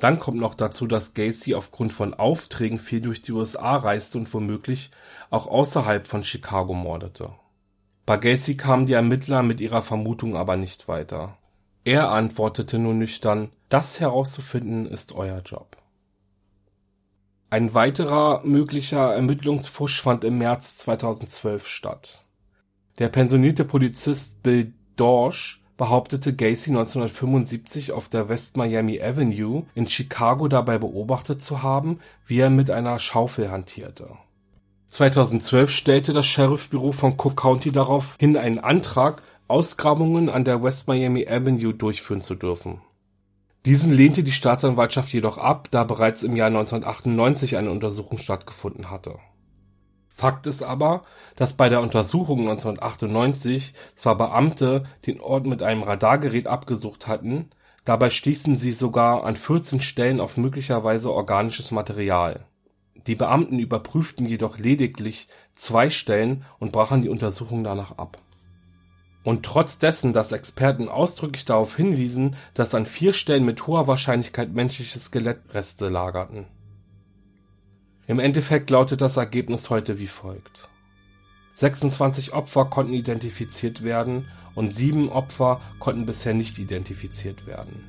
Dann 0.00 0.20
kommt 0.20 0.36
noch 0.36 0.54
dazu, 0.54 0.86
dass 0.86 1.14
Gacy 1.14 1.54
aufgrund 1.54 1.92
von 1.92 2.12
Aufträgen 2.12 2.78
viel 2.78 3.00
durch 3.00 3.22
die 3.22 3.32
USA 3.32 3.76
reiste 3.76 4.18
und 4.18 4.32
womöglich 4.34 4.90
auch 5.30 5.46
außerhalb 5.46 6.06
von 6.06 6.24
Chicago 6.24 6.74
mordete. 6.74 7.30
Bei 8.04 8.18
Gacy 8.18 8.54
kamen 8.54 8.84
die 8.84 8.92
Ermittler 8.92 9.42
mit 9.42 9.62
ihrer 9.62 9.80
Vermutung 9.80 10.36
aber 10.36 10.58
nicht 10.58 10.88
weiter. 10.88 11.38
Er 11.84 12.10
antwortete 12.10 12.78
nur 12.78 12.92
nüchtern, 12.92 13.48
das 13.70 13.98
herauszufinden 13.98 14.84
ist 14.84 15.12
euer 15.12 15.40
Job. 15.40 15.77
Ein 17.50 17.72
weiterer 17.72 18.42
möglicher 18.44 19.14
Ermittlungsfusch 19.14 20.02
fand 20.02 20.22
im 20.24 20.36
März 20.36 20.76
2012 20.78 21.66
statt. 21.66 22.26
Der 22.98 23.08
pensionierte 23.08 23.64
Polizist 23.64 24.42
Bill 24.42 24.74
Dorsch 24.96 25.62
behauptete 25.78 26.34
Gacy 26.34 26.70
1975 26.70 27.92
auf 27.92 28.10
der 28.10 28.28
West 28.28 28.58
Miami 28.58 29.00
Avenue 29.00 29.64
in 29.74 29.88
Chicago 29.88 30.48
dabei 30.48 30.76
beobachtet 30.76 31.40
zu 31.40 31.62
haben, 31.62 32.00
wie 32.26 32.40
er 32.40 32.50
mit 32.50 32.70
einer 32.70 32.98
Schaufel 32.98 33.50
hantierte. 33.50 34.10
2012 34.88 35.70
stellte 35.70 36.12
das 36.12 36.26
Sheriffbüro 36.26 36.92
von 36.92 37.12
Cook 37.12 37.36
County 37.36 37.72
darauf 37.72 38.16
hin 38.20 38.36
einen 38.36 38.58
Antrag, 38.58 39.22
Ausgrabungen 39.46 40.28
an 40.28 40.44
der 40.44 40.62
West 40.62 40.86
Miami 40.88 41.26
Avenue 41.26 41.72
durchführen 41.72 42.20
zu 42.20 42.34
dürfen. 42.34 42.82
Diesen 43.66 43.92
lehnte 43.92 44.22
die 44.22 44.32
Staatsanwaltschaft 44.32 45.12
jedoch 45.12 45.38
ab, 45.38 45.68
da 45.70 45.84
bereits 45.84 46.22
im 46.22 46.36
Jahr 46.36 46.48
1998 46.48 47.56
eine 47.56 47.70
Untersuchung 47.70 48.18
stattgefunden 48.18 48.90
hatte 48.90 49.18
Fakt 50.18 50.48
ist 50.48 50.64
aber, 50.64 51.02
dass 51.36 51.54
bei 51.54 51.68
der 51.68 51.80
Untersuchung 51.80 52.40
1998 52.40 53.72
zwar 53.94 54.16
Beamte 54.16 54.82
den 55.06 55.20
Ort 55.20 55.46
mit 55.46 55.62
einem 55.62 55.84
Radargerät 55.84 56.48
abgesucht 56.48 57.06
hatten, 57.06 57.50
dabei 57.84 58.10
stießen 58.10 58.56
sie 58.56 58.72
sogar 58.72 59.22
an 59.22 59.36
14 59.36 59.80
Stellen 59.80 60.20
auf 60.20 60.36
möglicherweise 60.36 61.12
organisches 61.12 61.70
Material. 61.70 62.46
Die 63.06 63.14
Beamten 63.14 63.60
überprüften 63.60 64.26
jedoch 64.26 64.58
lediglich 64.58 65.28
zwei 65.52 65.88
Stellen 65.88 66.44
und 66.58 66.72
brachen 66.72 67.02
die 67.02 67.10
Untersuchung 67.10 67.62
danach 67.62 67.96
ab. 67.96 68.18
Und 69.24 69.44
trotz 69.44 69.78
dessen, 69.78 70.12
dass 70.12 70.32
Experten 70.32 70.88
ausdrücklich 70.88 71.44
darauf 71.44 71.76
hinwiesen, 71.76 72.36
dass 72.54 72.74
an 72.74 72.86
vier 72.86 73.12
Stellen 73.12 73.44
mit 73.44 73.66
hoher 73.66 73.86
Wahrscheinlichkeit 73.86 74.52
menschliche 74.52 74.98
Skelettreste 74.98 75.88
lagerten 75.88 76.46
im 78.08 78.20
Endeffekt 78.20 78.70
lautet 78.70 79.02
das 79.02 79.18
Ergebnis 79.18 79.68
heute 79.68 79.98
wie 79.98 80.06
folgt: 80.06 80.70
26 81.52 82.32
Opfer 82.32 82.64
konnten 82.64 82.94
identifiziert 82.94 83.84
werden 83.84 84.28
und 84.54 84.72
sieben 84.72 85.10
Opfer 85.10 85.60
konnten 85.78 86.06
bisher 86.06 86.32
nicht 86.32 86.58
identifiziert 86.58 87.46
werden. 87.46 87.84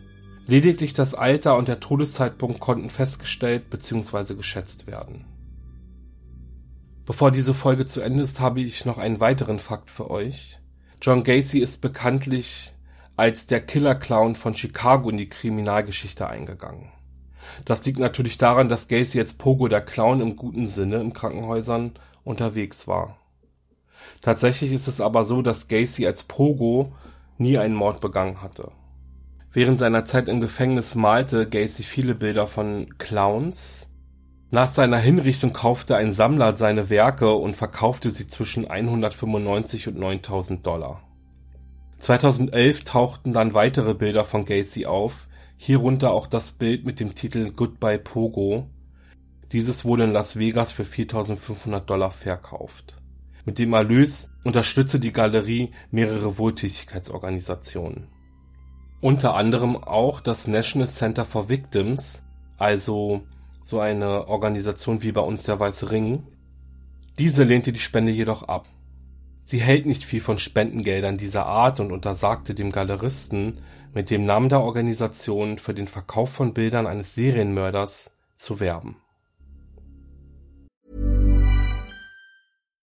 Lediglich 0.45 0.91
das 0.91 1.15
Alter 1.15 1.55
und 1.55 1.69
der 1.69 1.79
Todeszeitpunkt 1.79 2.59
konnten 2.59 2.89
festgestellt 2.89 3.69
bzw. 3.69 4.35
geschätzt 4.35 4.87
werden. 4.87 5.23
Bevor 7.05 7.31
diese 7.31 7.53
Folge 7.53 7.85
zu 7.85 8.01
Ende 8.01 8.21
ist, 8.21 8.41
habe 8.41 8.59
ich 8.59 8.83
noch 8.83 8.97
einen 8.97 9.21
weiteren 9.21 9.57
Fakt 9.57 9.89
für 9.89 10.11
euch. 10.11 10.59
John 11.01 11.23
Gacy 11.23 11.59
ist 11.59 11.81
bekanntlich 11.81 12.73
als 13.15 13.45
der 13.45 13.61
Killer 13.61 13.95
Clown 13.95 14.35
von 14.35 14.53
Chicago 14.53 15.09
in 15.09 15.17
die 15.17 15.29
Kriminalgeschichte 15.29 16.27
eingegangen. 16.27 16.91
Das 17.63 17.85
liegt 17.85 17.99
natürlich 17.99 18.37
daran, 18.37 18.67
dass 18.67 18.87
Gacy 18.87 19.17
jetzt 19.17 19.37
Pogo 19.37 19.67
der 19.69 19.81
Clown 19.81 20.19
im 20.19 20.35
guten 20.35 20.67
Sinne 20.67 20.97
in 20.97 21.13
Krankenhäusern 21.13 21.93
unterwegs 22.23 22.87
war. 22.87 23.17
Tatsächlich 24.21 24.73
ist 24.73 24.87
es 24.87 24.99
aber 24.99 25.23
so, 25.23 25.41
dass 25.41 25.67
Gacy 25.69 26.05
als 26.05 26.23
Pogo 26.23 26.93
nie 27.37 27.57
einen 27.57 27.75
Mord 27.75 28.01
begangen 28.01 28.41
hatte. 28.41 28.71
Während 29.51 29.79
seiner 29.79 30.05
Zeit 30.05 30.27
im 30.27 30.41
Gefängnis 30.41 30.95
malte 30.95 31.47
Gacy 31.47 31.83
viele 31.83 32.13
Bilder 32.13 32.45
von 32.45 32.97
Clowns. 32.97 33.87
Nach 34.51 34.67
seiner 34.67 34.97
Hinrichtung 34.97 35.53
kaufte 35.53 35.95
ein 35.95 36.11
Sammler 36.11 36.55
seine 36.55 36.89
Werke 36.89 37.33
und 37.33 37.55
verkaufte 37.55 38.09
sie 38.09 38.25
zwischen 38.25 38.67
195 38.67 39.87
und 39.89 39.99
9000 39.99 40.65
Dollar. 40.65 41.03
2011 41.97 42.83
tauchten 42.83 43.33
dann 43.33 43.53
weitere 43.53 43.93
Bilder 43.93 44.23
von 44.23 44.45
Gacy 44.45 44.85
auf, 44.85 45.27
Hierunter 45.61 46.11
auch 46.13 46.25
das 46.25 46.53
Bild 46.53 46.85
mit 46.85 47.01
dem 47.01 47.15
Titel 47.15 47.51
Goodbye 47.51 47.99
Pogo. 47.99 48.69
Dieses 49.51 49.83
wurde 49.83 50.05
in 50.05 50.13
Las 50.13 50.39
Vegas 50.39 50.71
für 50.71 50.83
4.500 50.83 51.81
Dollar 51.81 52.11
verkauft. 52.11 52.95
Mit 53.43 53.59
dem 53.59 53.73
Erlös 53.73 54.29
unterstütze 54.45 55.01
die 55.01 55.11
Galerie 55.11 55.71
mehrere 55.91 56.37
Wohltätigkeitsorganisationen. 56.37 58.07
Unter 59.01 59.35
anderem 59.35 59.75
auch 59.75 60.21
das 60.21 60.47
National 60.47 60.87
Center 60.87 61.25
for 61.25 61.49
Victims, 61.49 62.23
also 62.57 63.23
so 63.69 63.79
eine 63.79 64.27
Organisation 64.27 65.03
wie 65.03 65.11
bei 65.11 65.21
uns 65.21 65.43
der 65.43 65.59
Weiße 65.59 65.91
Ring. 65.91 66.23
Diese 67.19 67.43
lehnte 67.43 67.71
die 67.71 67.79
Spende 67.79 68.11
jedoch 68.11 68.43
ab. 68.43 68.67
Sie 69.43 69.61
hält 69.61 69.85
nicht 69.85 70.03
viel 70.03 70.21
von 70.21 70.39
Spendengeldern 70.39 71.19
dieser 71.19 71.45
Art 71.45 71.79
und 71.79 71.91
untersagte 71.91 72.55
dem 72.55 72.71
Galeristen, 72.71 73.61
mit 73.93 74.09
dem 74.09 74.25
Namen 74.25 74.49
der 74.49 74.61
Organisation 74.61 75.59
für 75.59 75.75
den 75.75 75.87
Verkauf 75.87 76.31
von 76.31 76.55
Bildern 76.55 76.87
eines 76.87 77.13
Serienmörders 77.13 78.11
zu 78.37 78.59
werben. 78.59 78.97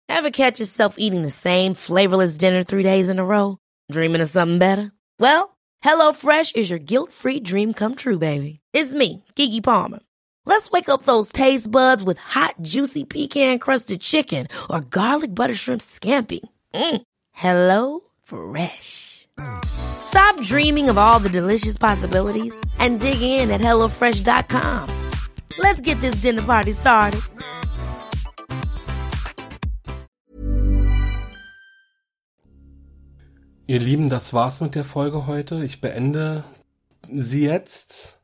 Ever 0.08 0.30
catch 0.30 0.58
yourself 0.58 0.96
eating 0.98 1.22
the 1.22 1.30
same 1.30 1.74
flavorless 1.74 2.36
dinner 2.36 2.64
three 2.64 2.82
days 2.82 3.08
in 3.08 3.18
a 3.18 3.24
row? 3.24 3.56
Dreaming 3.90 4.22
of 4.22 4.28
something 4.28 4.58
better? 4.58 4.92
Well, 5.18 5.56
HelloFresh 5.84 6.54
is 6.54 6.70
your 6.70 6.78
guilt-free 6.78 7.40
dream 7.40 7.72
come 7.72 7.94
true, 7.94 8.18
baby. 8.18 8.60
It's 8.74 8.92
me, 8.92 9.24
Kiki 9.34 9.60
Palmer. 9.60 10.00
Let's 10.46 10.70
wake 10.70 10.88
up 10.88 11.02
those 11.02 11.32
taste 11.32 11.68
buds 11.68 12.04
with 12.04 12.18
hot, 12.18 12.54
juicy 12.62 13.02
pecan-crusted 13.02 14.00
chicken 14.00 14.46
or 14.70 14.80
garlic 14.80 15.34
butter 15.34 15.54
shrimp 15.54 15.82
scampi. 15.82 16.40
Mm. 16.72 17.02
Hello 17.32 18.00
Fresh. 18.22 19.26
Stop 19.66 20.40
dreaming 20.42 20.88
of 20.88 20.96
all 20.96 21.18
the 21.18 21.28
delicious 21.28 21.76
possibilities 21.76 22.54
and 22.78 23.00
dig 23.00 23.20
in 23.20 23.50
at 23.50 23.60
HelloFresh.com. 23.60 24.88
Let's 25.58 25.80
get 25.80 26.00
this 26.00 26.22
dinner 26.22 26.42
party 26.42 26.72
started. 26.72 27.20
Ihr 33.68 33.80
Lieben, 33.80 34.10
das 34.10 34.32
war's 34.32 34.60
mit 34.60 34.76
der 34.76 34.84
Folge 34.84 35.26
heute. 35.26 35.64
Ich 35.64 35.80
beende 35.80 36.44
sie 37.10 37.42
jetzt. 37.42 38.20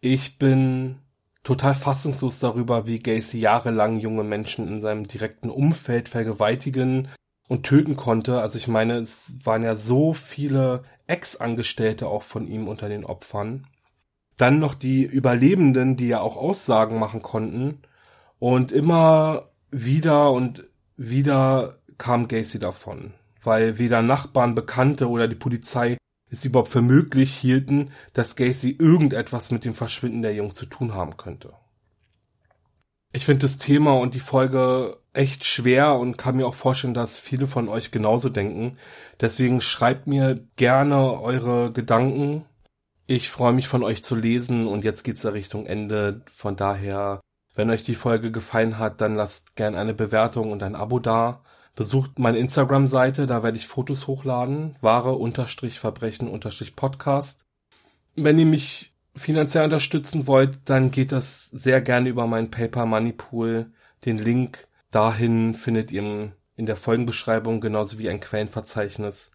Ich 0.00 0.38
bin 0.38 1.00
total 1.48 1.74
fassungslos 1.74 2.40
darüber, 2.40 2.86
wie 2.86 2.98
Gacy 2.98 3.40
jahrelang 3.40 3.98
junge 3.98 4.22
Menschen 4.22 4.68
in 4.68 4.82
seinem 4.82 5.08
direkten 5.08 5.48
Umfeld 5.48 6.10
vergewaltigen 6.10 7.08
und 7.48 7.62
töten 7.62 7.96
konnte. 7.96 8.42
Also 8.42 8.58
ich 8.58 8.68
meine, 8.68 8.98
es 8.98 9.32
waren 9.44 9.62
ja 9.62 9.74
so 9.74 10.12
viele 10.12 10.82
Ex-Angestellte 11.06 12.06
auch 12.06 12.22
von 12.22 12.46
ihm 12.46 12.68
unter 12.68 12.90
den 12.90 13.02
Opfern. 13.02 13.66
Dann 14.36 14.58
noch 14.58 14.74
die 14.74 15.04
Überlebenden, 15.04 15.96
die 15.96 16.08
ja 16.08 16.20
auch 16.20 16.36
Aussagen 16.36 16.98
machen 16.98 17.22
konnten. 17.22 17.80
Und 18.38 18.70
immer 18.70 19.48
wieder 19.70 20.32
und 20.32 20.64
wieder 20.98 21.76
kam 21.96 22.28
Gacy 22.28 22.58
davon, 22.58 23.14
weil 23.42 23.78
weder 23.78 24.02
Nachbarn, 24.02 24.54
Bekannte 24.54 25.08
oder 25.08 25.28
die 25.28 25.34
Polizei 25.34 25.96
es 26.30 26.44
überhaupt 26.44 26.70
für 26.70 26.82
möglich 26.82 27.34
hielten, 27.34 27.90
dass 28.12 28.36
Gacy 28.36 28.76
irgendetwas 28.78 29.50
mit 29.50 29.64
dem 29.64 29.74
Verschwinden 29.74 30.22
der 30.22 30.34
Jungen 30.34 30.54
zu 30.54 30.66
tun 30.66 30.94
haben 30.94 31.16
könnte. 31.16 31.52
Ich 33.12 33.24
finde 33.24 33.40
das 33.40 33.56
Thema 33.56 33.94
und 33.94 34.14
die 34.14 34.20
Folge 34.20 34.98
echt 35.14 35.44
schwer 35.46 35.96
und 35.96 36.18
kann 36.18 36.36
mir 36.36 36.46
auch 36.46 36.54
vorstellen, 36.54 36.94
dass 36.94 37.18
viele 37.18 37.46
von 37.46 37.68
euch 37.68 37.90
genauso 37.90 38.28
denken. 38.28 38.76
Deswegen 39.20 39.60
schreibt 39.60 40.06
mir 40.06 40.46
gerne 40.56 41.20
eure 41.20 41.72
Gedanken. 41.72 42.44
Ich 43.06 43.30
freue 43.30 43.54
mich 43.54 43.66
von 43.66 43.82
euch 43.82 44.04
zu 44.04 44.14
lesen 44.14 44.66
und 44.66 44.84
jetzt 44.84 45.04
geht's 45.04 45.22
da 45.22 45.30
Richtung 45.30 45.64
Ende. 45.64 46.20
Von 46.32 46.56
daher, 46.56 47.20
wenn 47.54 47.70
euch 47.70 47.82
die 47.82 47.94
Folge 47.94 48.30
gefallen 48.30 48.78
hat, 48.78 49.00
dann 49.00 49.16
lasst 49.16 49.56
gerne 49.56 49.78
eine 49.78 49.94
Bewertung 49.94 50.52
und 50.52 50.62
ein 50.62 50.74
Abo 50.74 50.98
da. 50.98 51.42
Besucht 51.78 52.18
meine 52.18 52.36
Instagram-Seite, 52.38 53.26
da 53.26 53.44
werde 53.44 53.56
ich 53.56 53.68
Fotos 53.68 54.08
hochladen. 54.08 54.74
Wahre-Verbrechen-Podcast. 54.80 57.46
Wenn 58.16 58.36
ihr 58.36 58.46
mich 58.46 58.96
finanziell 59.14 59.62
unterstützen 59.62 60.26
wollt, 60.26 60.58
dann 60.64 60.90
geht 60.90 61.12
das 61.12 61.46
sehr 61.46 61.80
gerne 61.80 62.08
über 62.08 62.26
meinen 62.26 62.50
Paper 62.50 62.84
Money 62.84 63.12
Pool. 63.12 63.70
Den 64.04 64.18
Link 64.18 64.66
dahin 64.90 65.54
findet 65.54 65.92
ihr 65.92 66.32
in 66.56 66.66
der 66.66 66.74
Folgenbeschreibung 66.74 67.60
genauso 67.60 68.00
wie 68.00 68.10
ein 68.10 68.18
Quellenverzeichnis. 68.18 69.30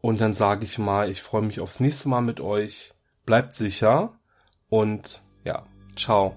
Und 0.00 0.20
dann 0.20 0.34
sage 0.34 0.64
ich 0.64 0.78
mal, 0.78 1.10
ich 1.10 1.20
freue 1.20 1.42
mich 1.42 1.58
aufs 1.58 1.80
nächste 1.80 2.08
Mal 2.08 2.20
mit 2.20 2.38
euch. 2.38 2.94
Bleibt 3.26 3.54
sicher 3.54 4.20
und 4.68 5.24
ja, 5.44 5.66
ciao. 5.96 6.36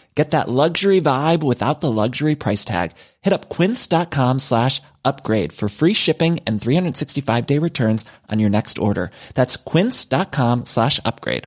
Get 0.15 0.31
that 0.31 0.49
luxury 0.49 0.99
vibe 0.99 1.41
without 1.41 1.79
the 1.79 1.91
luxury 1.91 2.35
price 2.35 2.65
tag. 2.65 2.91
Hit 3.21 3.33
up 3.33 3.49
quince.com 3.49 4.39
slash 4.39 4.81
upgrade 5.05 5.53
for 5.53 5.69
free 5.69 5.93
shipping 5.93 6.39
and 6.45 6.61
365 6.61 7.45
day 7.47 7.57
returns 7.57 8.05
on 8.29 8.39
your 8.39 8.49
next 8.49 8.77
order. 8.77 9.11
That's 9.35 9.55
quince.com 9.57 10.65
slash 10.65 10.99
upgrade. 11.05 11.45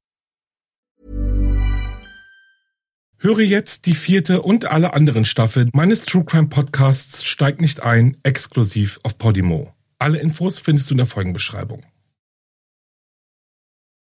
Höre 3.19 3.41
jetzt 3.41 3.87
die 3.87 3.95
vierte 3.95 4.43
und 4.43 4.67
alle 4.67 4.93
anderen 4.93 5.25
Staffeln 5.25 5.71
meines 5.73 6.05
True 6.05 6.25
Crime 6.25 6.49
Podcasts 6.49 7.25
Steig 7.25 7.59
nicht 7.59 7.83
ein, 7.83 8.19
exklusiv 8.23 9.01
auf 9.03 9.17
Podimo. 9.17 9.73
Alle 9.99 10.19
Infos 10.19 10.61
findest 10.61 10.91
du 10.91 10.95
in 10.95 10.99
der 10.99 11.07
Folgenbeschreibung. 11.07 11.87